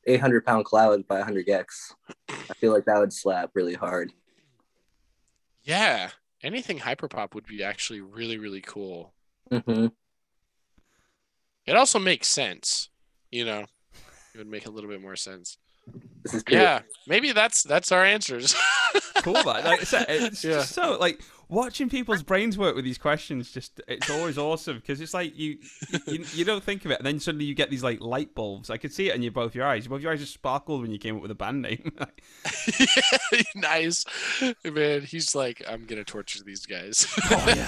[0.05, 1.93] 800 pound cloud by 100 gecs.
[2.29, 4.11] I feel like that would slap really hard.
[5.63, 6.09] Yeah,
[6.41, 9.13] anything hyperpop would be actually really really cool.
[9.51, 9.87] hmm
[11.65, 12.89] It also makes sense,
[13.31, 13.65] you know.
[14.33, 15.57] It would make a little bit more sense.
[16.23, 16.43] This is.
[16.49, 18.55] Yeah, maybe that's that's our answers.
[19.17, 19.33] cool.
[19.35, 19.63] Man.
[19.63, 20.51] Like I it's Yeah.
[20.53, 23.51] just so like watching people's brains work with these questions.
[23.51, 25.57] Just it's always awesome because it's like you,
[26.07, 28.69] you you don't think of it, and then suddenly you get these like light bulbs.
[28.69, 29.87] I could see it in your both your eyes.
[29.87, 31.91] Both your eyes just sparkled when you came up with a band name.
[33.55, 34.05] nice,
[34.63, 35.01] man.
[35.03, 37.07] He's like, I'm gonna torture these guys.
[37.31, 37.67] Oh,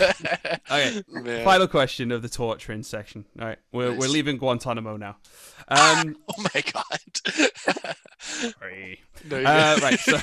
[0.71, 1.01] okay.
[1.09, 1.43] Man.
[1.43, 3.25] Final question of the torturing section.
[3.39, 5.17] All right, we're we're leaving Guantanamo now.
[5.67, 7.61] Um, Oh my god.
[8.19, 9.01] sorry.
[9.29, 10.19] No, Uh, right, so-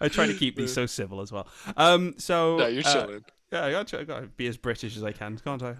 [0.00, 1.46] I try to keep these so civil as well.
[1.76, 3.24] Um, so no, you're uh, chilling.
[3.52, 5.74] Yeah, I got to, I got to be as British as I can, can't I?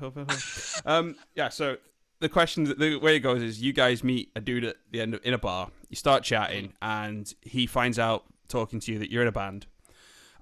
[0.86, 1.48] um, yeah.
[1.48, 1.76] So
[2.20, 5.14] the question, the way it goes is, you guys meet a dude at the end
[5.14, 5.70] of, in a bar.
[5.88, 9.66] You start chatting, and he finds out talking to you that you're in a band,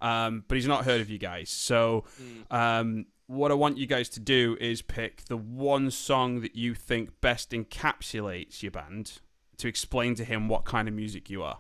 [0.01, 1.49] um, but he's not heard of you guys.
[1.51, 2.55] So, Mm.
[2.55, 6.75] um, what I want you guys to do is pick the one song that you
[6.75, 9.21] think best encapsulates your band
[9.57, 11.59] to explain to him what kind of music you are.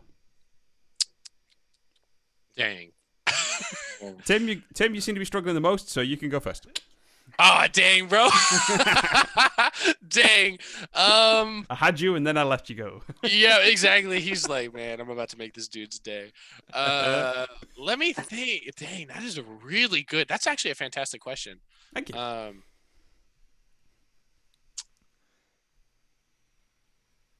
[2.56, 2.92] Dang.
[4.24, 6.66] Tim, you Tim, you seem to be struggling the most, so you can go first.
[7.38, 8.28] Oh dang, bro.
[10.08, 10.58] dang.
[10.92, 11.66] Um.
[11.70, 13.02] I had you and then I let you go.
[13.22, 14.20] Yeah, exactly.
[14.20, 16.32] He's like, man, I'm about to make this dude's day.
[16.72, 17.46] Uh,
[17.78, 18.74] let me think.
[18.76, 20.28] Dang, that is a really good.
[20.28, 21.60] That's actually a fantastic question.
[21.94, 22.18] Thank you.
[22.18, 22.64] Um,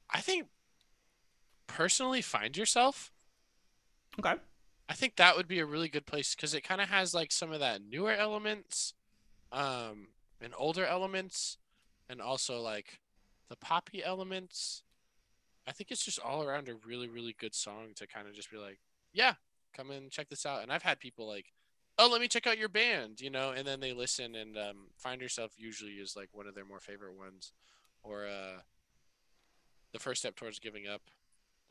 [0.09, 0.47] I think
[1.67, 3.11] personally, find yourself.
[4.19, 4.35] okay.
[4.89, 7.31] I think that would be a really good place because it kind of has like
[7.31, 8.93] some of that newer elements,
[9.51, 10.07] um,
[10.41, 11.57] and older elements,
[12.09, 12.99] and also like
[13.49, 14.83] the poppy elements.
[15.65, 18.51] I think it's just all around a really, really good song to kind of just
[18.51, 18.79] be like,
[19.13, 19.35] yeah,
[19.73, 20.61] come and check this out.
[20.61, 21.53] And I've had people like,
[21.97, 24.77] oh, let me check out your band, you know, and then they listen and um,
[24.97, 27.53] find yourself usually is like one of their more favorite ones,
[28.03, 28.59] or uh,
[29.93, 31.03] the first step towards giving up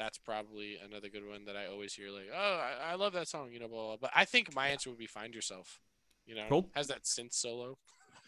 [0.03, 3.29] that's probably another good one that I always hear like, oh, I, I love that
[3.29, 4.09] song, you know, blah, blah, blah.
[4.09, 5.79] But I think my answer would be Find Yourself.
[6.27, 6.69] You know, Cool.
[6.75, 7.79] has that synth solo.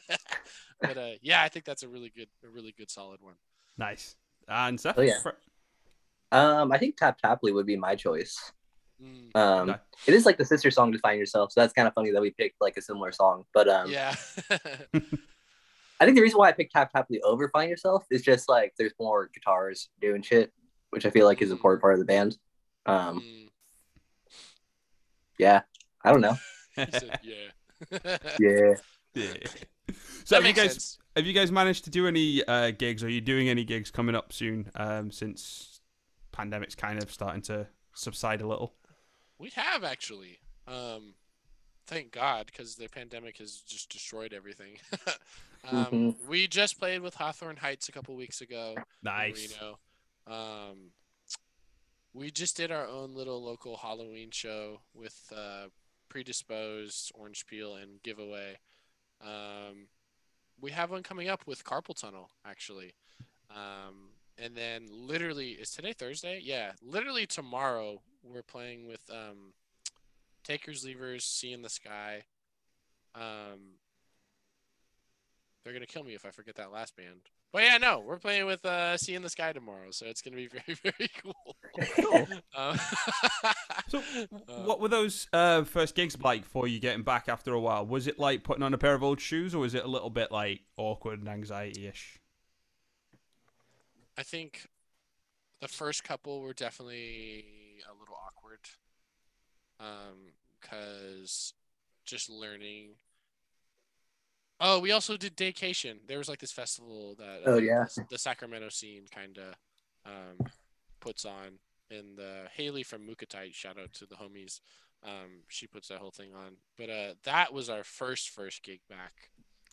[0.80, 3.34] but uh, yeah, I think that's a really good, a really good solid one.
[3.76, 4.14] Nice.
[4.48, 4.96] And Seth?
[4.98, 5.18] Oh, yeah.
[5.20, 5.30] fr-
[6.30, 8.52] Um, I think Tap Tapley would be my choice.
[9.02, 9.78] Mm, Um, Okay.
[10.06, 12.20] it is like the sister song to Find Yourself, so that's kind of funny that
[12.22, 13.44] we picked like a similar song.
[13.52, 14.14] But um, yeah.
[16.00, 18.74] I think the reason why I picked Tap Tapley over Find Yourself is just like
[18.78, 20.52] there's more guitars doing shit,
[20.94, 22.38] which I feel like is an important part of the band.
[22.86, 23.48] Um, Mm,
[25.38, 25.62] yeah,
[26.04, 26.36] I don't know.
[26.76, 28.18] said, yeah.
[28.38, 28.74] Yeah.
[29.14, 29.34] yeah.
[30.24, 30.98] So that have you guys sense.
[31.14, 33.04] have you guys managed to do any uh, gigs?
[33.04, 34.70] Are you doing any gigs coming up soon?
[34.74, 35.80] Um, since
[36.32, 38.72] pandemic's kind of starting to subside a little.
[39.38, 40.38] We have actually.
[40.66, 41.12] Um,
[41.86, 44.78] thank God, because the pandemic has just destroyed everything.
[45.70, 46.26] um, Mhm.
[46.26, 48.74] We just played with Hawthorne Heights a couple weeks ago.
[48.78, 49.54] in Nice.
[49.60, 49.78] Reno.
[50.26, 50.92] Um,
[52.12, 55.66] we just did our own little local Halloween show with uh,
[56.08, 58.58] Predisposed, Orange Peel, and Giveaway.
[59.20, 59.88] Um,
[60.60, 62.94] we have one coming up with Carpal Tunnel, actually.
[63.50, 66.40] Um, and then literally, is today Thursday?
[66.42, 69.52] Yeah, literally tomorrow we're playing with um,
[70.44, 72.22] Takers, levers, Sea in the Sky.
[73.14, 73.78] Um,
[75.62, 77.20] they're gonna kill me if I forget that last band.
[77.54, 80.34] But yeah, no, we're playing with uh, Sea in the Sky tomorrow, so it's gonna
[80.34, 81.56] be very, very cool.
[82.02, 82.28] Cool.
[82.56, 82.76] Um,
[83.88, 84.02] So,
[84.48, 87.86] Uh, what were those uh, first gigs like for you getting back after a while?
[87.86, 90.10] Was it like putting on a pair of old shoes, or was it a little
[90.10, 92.18] bit like awkward and anxiety-ish?
[94.18, 94.66] I think
[95.60, 97.44] the first couple were definitely
[97.88, 98.60] a little awkward,
[99.78, 101.54] um, because
[102.04, 102.96] just learning.
[104.66, 105.96] Oh, we also did Daycation.
[106.08, 107.84] There was like this festival that Oh, uh, yeah.
[107.96, 109.54] the, the Sacramento scene kind of
[110.06, 110.46] um,
[111.00, 111.58] puts on,
[111.90, 114.60] and the Haley from Mukatite, shout out to the homies.
[115.02, 118.80] Um, she puts that whole thing on, but uh, that was our first first gig
[118.88, 119.12] back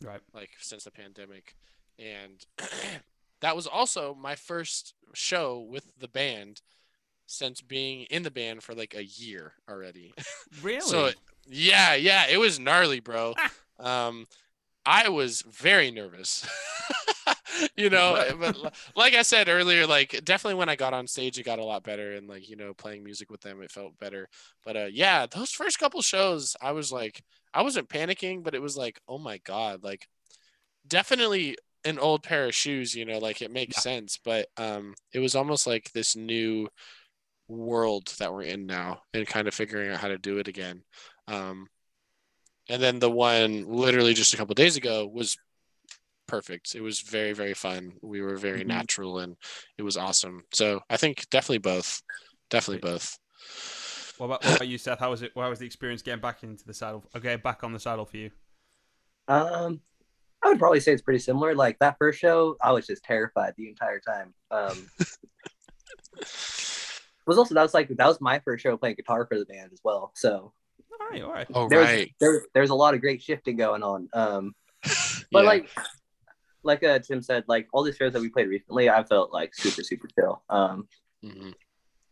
[0.04, 0.20] Right.
[0.34, 1.54] like since the pandemic
[1.98, 2.44] and
[3.40, 6.60] that was also my first show with the band
[7.26, 10.12] since being in the band for like a year already
[10.62, 10.80] Really?
[10.80, 11.10] so
[11.46, 13.34] yeah yeah it was gnarly bro
[13.78, 14.26] um
[14.84, 16.46] i was very nervous
[17.76, 18.56] you know but
[18.96, 21.82] like i said earlier like definitely when i got on stage it got a lot
[21.82, 24.28] better and like you know playing music with them it felt better.
[24.64, 27.22] But uh yeah those first couple shows i was like
[27.54, 30.06] i wasn't panicking but it was like oh my god like
[30.86, 33.82] definitely an old pair of shoes you know like it makes Yeah.
[33.82, 36.68] sense but um it was almost like this new
[37.48, 40.82] world that we're in now and kind of figuring out how to do it again.
[41.28, 41.66] Um
[42.68, 45.36] and then the one literally just a couple days ago was
[46.26, 48.66] perfect it was very very fun we were very Mhm.
[48.68, 49.36] natural and
[49.76, 52.00] it was awesome so i think definitely both
[52.48, 53.18] definitely both
[54.18, 55.00] What about, what about you, Seth?
[55.00, 55.32] How was it?
[55.34, 57.02] How was the experience getting back into the saddle?
[57.16, 58.30] Okay, back on the saddle for you.
[59.26, 59.80] Um,
[60.44, 61.54] I would probably say it's pretty similar.
[61.56, 64.32] Like that first show, I was just terrified the entire time.
[64.52, 64.76] Um,
[67.26, 69.70] was also that was like that was my first show playing guitar for the band
[69.72, 70.12] as well.
[70.14, 70.52] So
[71.02, 71.46] All right, all right.
[71.54, 74.08] oh there was right there there's a lot of great shifting going on.
[74.12, 74.54] Um,
[75.32, 75.48] but Yeah.
[75.48, 75.68] like
[76.64, 79.54] like uh, Tim said, like all these shows that we played recently, I felt like
[79.54, 80.42] super super chill.
[80.48, 80.88] Um,
[81.24, 81.54] Mhm.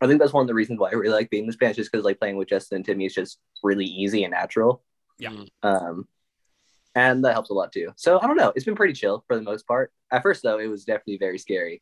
[0.01, 1.75] I think that's one of the reasons why I really like being in this band,
[1.75, 4.83] just because like playing with Justin and Timmy is just really easy and natural.
[5.19, 5.29] Yeah.
[5.29, 5.47] Mhm.
[5.63, 6.07] Um,
[6.95, 7.91] and that helps a lot too.
[7.95, 8.51] So I don't know.
[8.55, 9.93] It's been pretty chill for the most part.
[10.11, 11.81] At first though, it was definitely very scary.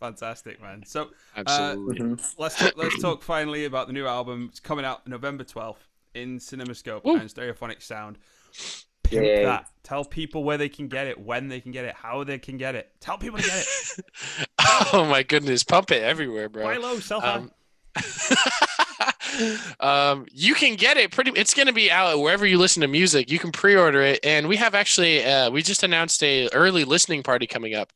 [0.00, 0.82] Fantastic, man.
[0.86, 2.34] So absolutely Mhm.
[2.38, 4.48] let's talk, let's talk finally about the new album.
[4.50, 7.16] It's coming out November twelfth in CinemaScope Woo.
[7.16, 8.18] and Stereophonic Sound.
[9.02, 9.44] Pimp Yay.
[9.44, 9.68] that.
[9.82, 12.56] Tell people where they can get it, when they can get it, how they can
[12.58, 12.92] get it.
[13.00, 13.58] Tell people to get
[13.98, 14.04] it.
[14.92, 17.34] oh my goodness pump it everywhere bro Buy low, sell high.
[17.36, 17.50] Um,
[19.80, 21.32] um, you can get it pretty.
[21.34, 23.30] It's going to be out wherever you listen to music.
[23.30, 27.22] You can pre-order it, and we have actually uh, we just announced a early listening
[27.22, 27.92] party coming up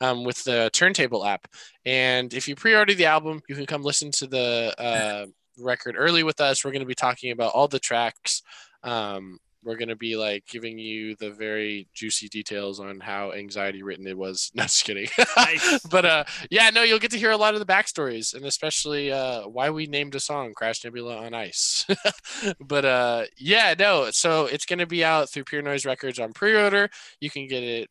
[0.00, 1.48] um, with the Turntable app.
[1.84, 5.26] And if you pre-order the album, you can come listen to the uh,
[5.58, 6.64] record early with us.
[6.64, 8.42] We're going to be talking about all the tracks.
[8.82, 13.82] Um, we're going to be like giving you the very juicy details on how anxiety
[13.82, 14.50] written it was.
[14.58, 15.08] No, just kidding.
[15.36, 15.78] Nice.
[15.90, 19.12] but uh, yeah, no, you'll get to hear a lot of the backstories and especially
[19.12, 21.86] uh, why we named a song Crash Nebula on Ice.
[22.60, 26.32] but uh, yeah, no, so it's going to be out through Pure Noise Records on
[26.32, 26.88] pre order.
[27.20, 27.88] You can get it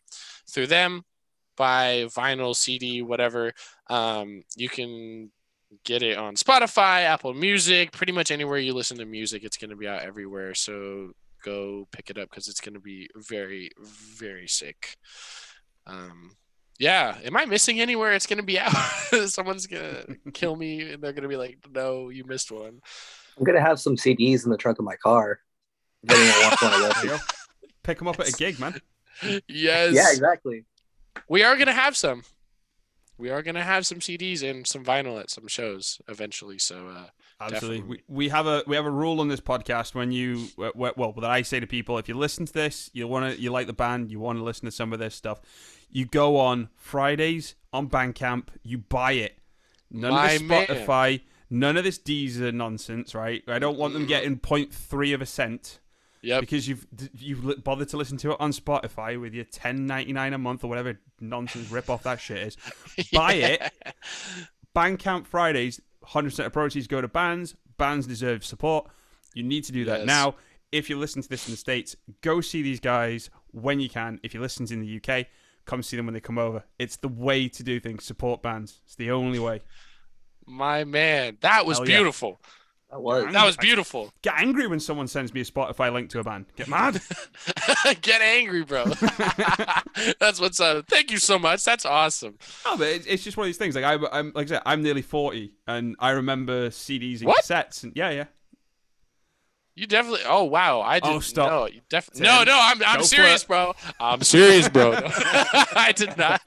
[0.50, 1.04] through them
[1.56, 3.54] by vinyl, CD, whatever.
[3.90, 5.32] Um, you can
[5.84, 9.70] get it on Spotify, Apple Music, pretty much anywhere you listen to music, it's going
[9.70, 10.54] to be out everywhere.
[10.54, 11.12] So
[11.44, 14.98] go pick it up because it's going to be very, very sick.
[15.86, 16.32] Um,
[16.80, 18.14] yeah, am I missing anywhere?
[18.14, 18.72] It's going to be out.
[19.28, 22.80] Someone's going to kill me and they're going to be like, no, you missed one.
[23.38, 25.40] I'm gonna have some CDs in the trunk of my car.
[26.02, 27.04] If anyone wants one of There those.
[27.04, 27.18] you go.
[27.84, 28.82] Pick them up at a gig, man.
[29.48, 29.94] Yes.
[29.94, 30.66] Yeah, exactly.
[31.28, 32.22] We are going to have some.
[33.18, 36.60] We are going to have some CDs and some vinyl at some shows eventually.
[36.60, 37.08] So, uh,
[37.40, 37.78] Absolutely.
[37.78, 38.04] Definitely.
[38.08, 41.30] We, we have a we have a rule on this podcast when you well that
[41.30, 43.74] I say to people if you listen to this you want to you like the
[43.74, 45.42] band you want to listen to some of this stuff
[45.92, 49.38] you go on Fridays on Bandcamp you buy it
[49.92, 50.66] none My of this man.
[50.66, 55.28] Spotify none of this Deezer nonsense right I don't want them getting 0.3 of a
[55.28, 55.80] cent
[56.22, 56.42] yep.
[56.42, 56.86] because you've
[57.18, 61.00] you've bothered to listen to it on Spotify with your 10.99 a month or whatever
[61.20, 62.58] nonsense rip off that shit is
[63.14, 63.72] buy it
[64.76, 67.56] Bandcamp Fridays, 100% of proceeds go to bands.
[67.78, 68.88] Bands deserve support.
[69.34, 70.08] You need to do that Yes.
[70.08, 70.36] now.
[70.72, 74.20] If you listen to this in the States, go see these guys when you can.
[74.22, 75.26] If you listen to in the UK,
[75.66, 76.64] come see them when they come over.
[76.78, 78.04] It's the way to do things.
[78.06, 78.82] Support bands.
[78.86, 79.62] It's the only way.
[80.46, 81.98] My man, that was Hell yeah.
[82.90, 82.92] Beautiful.
[82.92, 83.34] That was.
[83.34, 84.14] That was beautiful.
[84.22, 86.46] Get angry when someone sends me a Spotify link to a band.
[86.56, 87.02] Get mad.
[88.02, 88.86] Get angry, bro.
[90.20, 90.88] That's what's up.
[90.88, 91.64] Thank you so much.
[91.64, 92.38] That's awesome.
[92.66, 93.76] no, but it's, it's just one of these things.
[93.76, 97.44] Like I, I'm, like I said, I'm nearly 40, and I remember CDs and What?
[97.44, 97.84] cassettes.
[97.84, 98.26] And yeah, yeah.
[99.76, 100.22] You definitely.
[100.26, 101.16] Oh wow, I oh, didn't.
[101.18, 101.52] Oh, stop.
[101.52, 102.58] No, you def- no, no.
[102.60, 103.76] I'm, I'm go serious, bro.
[104.00, 104.94] I'm serious, bro.
[104.94, 105.02] No.
[105.04, 106.42] I did not.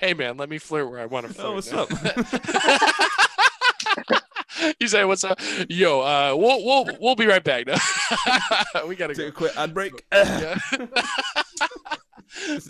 [0.00, 1.46] hey, man, let me flirt where I want to flirt.
[1.46, 1.82] Oh, what's no.
[1.82, 3.28] up?
[4.80, 5.38] you say what's up?
[5.68, 7.66] Yo, uh, we'll we'll we'll be right back.
[7.66, 7.74] No?
[8.88, 10.04] we gotta Take a quick ad break.
[10.12, 10.58] Yeah.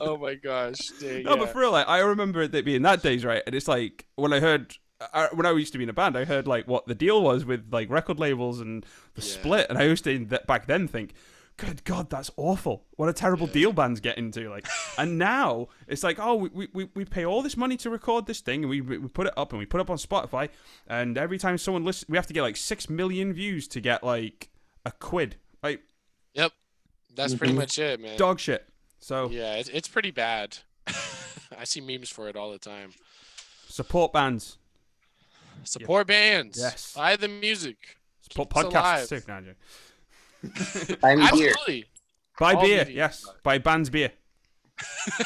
[0.01, 0.79] oh my gosh.
[1.01, 1.37] Dang, No, yeah.
[1.37, 3.43] but for real, like, I remember it being that days, right?
[3.47, 4.75] And it's like when I heard,
[5.15, 7.23] I, when I used to be in a band, I heard like what the deal
[7.23, 8.85] was with like record labels and
[9.15, 9.33] the Yeah.
[9.35, 11.13] split, and I used to back then think,
[11.57, 12.87] "Good God, that's awful!
[12.97, 14.67] What a terrible deal bands get into!" Like,
[14.99, 18.41] and now it's like, oh, we, we, we pay all this money to record this
[18.41, 20.49] thing, and we we put it up, and we put it up on Spotify,
[20.89, 24.03] and every time someone listens, we have to get like six million views to get
[24.03, 24.51] like
[24.85, 25.83] a quid, like
[26.35, 26.53] Yep.
[27.15, 27.59] That's pretty Mhm.
[27.59, 28.17] much it, man.
[28.19, 28.67] dog shit.
[28.99, 30.59] So Yeah, it's it's pretty bad.
[30.87, 32.93] I see memes for it all the time.
[33.69, 34.57] support bands,
[35.65, 36.59] Support bands.
[36.59, 36.95] Yes.
[36.95, 37.99] Buy the music.
[38.23, 39.09] support Keeps podcasts alive.
[39.09, 39.21] too.
[39.29, 39.57] No, I'm joking.
[41.01, 41.51] Buy me beer.
[41.51, 41.85] Absolutely.
[42.39, 42.95] Buy All beer, media.
[42.97, 43.27] yes.
[43.43, 44.13] Buy bands beer.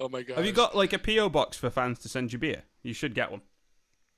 [0.00, 0.36] oh my god.
[0.36, 2.62] Have you got like a PO box for fans to send you beer?
[2.82, 3.42] You should get one.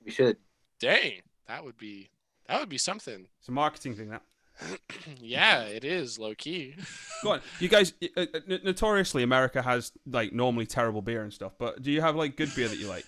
[0.05, 0.37] We should.
[0.81, 2.11] Dang, that would be
[2.49, 3.27] that would be something.
[3.39, 4.11] It's a marketing thing.
[4.11, 4.23] That.
[5.21, 6.75] yeah, it is low key.
[7.23, 7.93] Go on, you guys.
[8.17, 11.53] Uh, uh, n- notoriously, America has like normally terrible beer and stuff.
[11.59, 13.07] But do you have like good beer that you like?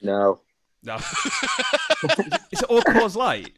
[0.00, 0.40] No.
[0.82, 0.96] No.
[0.96, 3.52] Is it all Coors Light?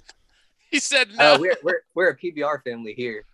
[0.70, 1.34] he said no.
[1.34, 3.24] Uh, we're we're we're a PBR family here.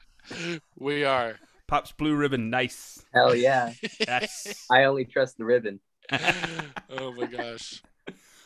[0.78, 1.36] we are.
[1.66, 3.02] Pabst Blue Ribbon, nice.
[3.14, 3.72] Hell yeah.
[3.98, 4.66] Yes.
[4.70, 5.80] I only trust the ribbon.
[6.12, 7.82] oh my gosh.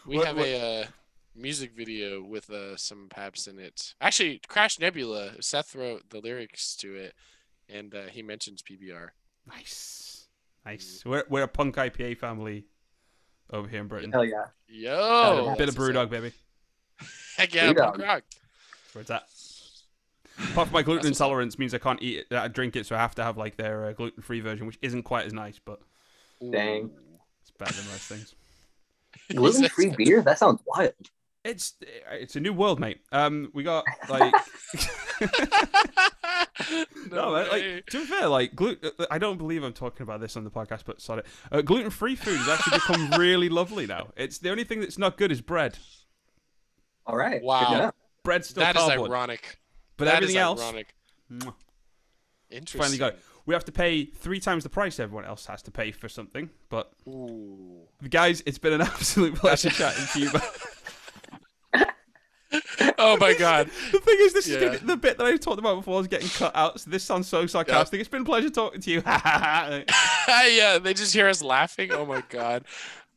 [0.06, 0.86] We What- have what- a uh,
[1.34, 3.94] music video with uh, some Pabst in it.
[4.00, 5.32] Actually, Crash Nebula.
[5.42, 7.14] Seth wrote the lyrics to it,
[7.68, 9.08] and uh, he mentions PBR.
[9.46, 10.28] nice.
[10.64, 11.02] Nice.
[11.04, 12.66] We're we're a punk IPA family
[13.50, 14.12] over here in Britain.
[14.12, 14.46] Hell yeah.
[14.68, 16.32] Yo, a bit of what's Brewdog, baby.
[17.36, 17.76] Heck yeah, Brewdog.
[17.92, 18.22] punk rock.
[18.88, 19.28] That's where it's at.
[20.52, 22.94] Apart from my gluten That's intolerance means I can't eat it, I drink it, so
[22.94, 25.80] I have to have like their uh, gluten-free version, which isn't quite as nice, but
[26.50, 26.90] Dang.
[27.42, 28.34] it's better than most things.
[29.34, 30.22] Gluten free beer?
[30.22, 30.92] That sounds wild.
[31.44, 31.74] It's
[32.12, 33.00] it's a new world, mate.
[33.10, 34.32] Um, we got like
[37.10, 37.74] no, man, way.
[37.74, 38.90] like to be fair, like gluten.
[39.10, 41.22] I don't believe I'm talking about this on the podcast, but sorry.
[41.50, 44.08] Uh, gluten-free food has actually become really lovely now.
[44.16, 45.78] It's the only thing that's not good is bread.
[47.06, 47.42] All right.
[47.42, 47.92] Wow.
[48.28, 49.58] Bread's still that is cardboard, ironic.
[49.96, 50.62] but That is everything else.
[50.62, 50.94] ironic.
[51.32, 51.54] mwah.
[52.50, 52.98] Interesting.
[52.98, 53.22] Finally it.
[53.46, 56.50] We have to pay three times the price everyone else has to pay for something.
[56.68, 57.88] But Ooh.
[58.10, 60.30] guys, it's been an absolute pleasure chatting to you.
[63.00, 63.68] Oh my god.
[63.92, 64.68] The thing is, this is Yeah.
[64.68, 66.80] gonna, the bit that I talked about before is getting cut out.
[66.80, 68.00] So this sounds so sarcastic.
[68.00, 69.02] It's been a pleasure talking to you.
[69.06, 71.92] yeah, they just hear us laughing.
[71.92, 72.64] Oh my god.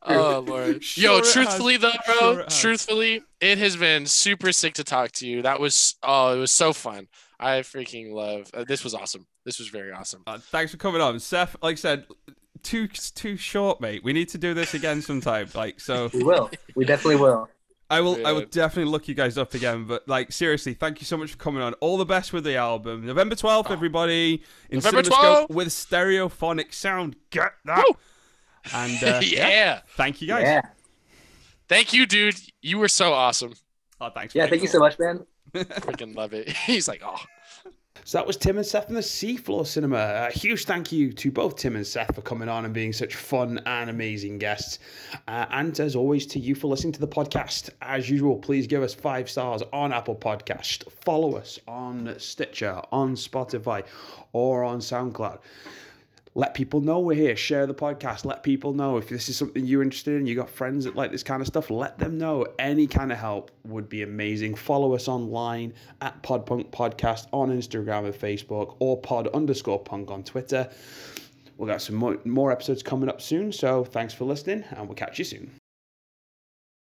[0.04, 0.82] Oh lord.
[0.84, 1.32] Sure Yo, it has.
[1.32, 2.60] truthfully though, bro, Sure it has.
[2.60, 5.42] truthfully, it has been super sick to talk to you.
[5.42, 7.08] That was oh, it was so fun.
[7.38, 8.50] I freaking love.
[8.54, 9.26] Uh, this was awesome.
[9.44, 10.22] This was very awesome.
[10.26, 11.56] Uh, thanks for coming on, Seth.
[11.62, 12.06] Like I said,
[12.62, 14.02] too too short, mate.
[14.04, 15.48] We need to do this again sometime.
[15.54, 16.10] Like so.
[16.12, 16.50] We will.
[16.74, 17.48] We definitely will.
[17.90, 18.26] I will.
[18.26, 19.84] I will definitely look you guys up again.
[19.84, 21.74] But like seriously, thank you so much for coming on.
[21.74, 23.04] All the best with the album.
[23.04, 24.42] November twelfth, everybody.
[24.70, 25.50] In November 12th.
[25.50, 27.16] with stereophonic sound.
[27.30, 27.84] Get that.
[27.86, 27.96] Woo.
[28.72, 29.80] And uh, yeah.
[29.96, 30.42] thank you guys.
[30.42, 30.62] Yeah.
[31.68, 32.36] Thank you, dude.
[32.60, 33.54] You were so awesome.
[34.00, 34.34] Oh, thanks.
[34.34, 34.44] Yeah.
[34.44, 34.50] mate.
[34.50, 35.24] Thank you so much, man.
[35.54, 36.48] Freaking love it.
[36.66, 37.20] He's like, oh.
[38.04, 40.28] So that was Tim and Seth from the Seafloor Cinema.
[40.28, 43.14] A huge thank you to both Tim and Seth for coming on and being such
[43.14, 44.80] fun and amazing guests.
[45.28, 47.70] Uh, and as always, to you for listening to the podcast.
[47.80, 50.90] As usual, please give us five stars on Apple Podcast.
[51.04, 53.84] Follow us on Stitcher, on Spotify,
[54.32, 55.38] or on SoundCloud.
[56.34, 57.36] Let people know we're here.
[57.36, 58.24] Share the podcast.
[58.24, 60.26] Let people know if this is something you're interested in.
[60.26, 61.68] You got friends that like this kind of stuff.
[61.68, 62.46] Let them know.
[62.58, 64.54] Any kind of help would be amazing.
[64.54, 70.22] Follow us online at Podpunk Podcast on Instagram and Facebook, or Pod underscore Punk on
[70.24, 70.70] Twitter.
[71.58, 73.52] We've got some more, more episodes coming up soon.
[73.52, 75.61] So thanks for listening, and we'll catch you soon.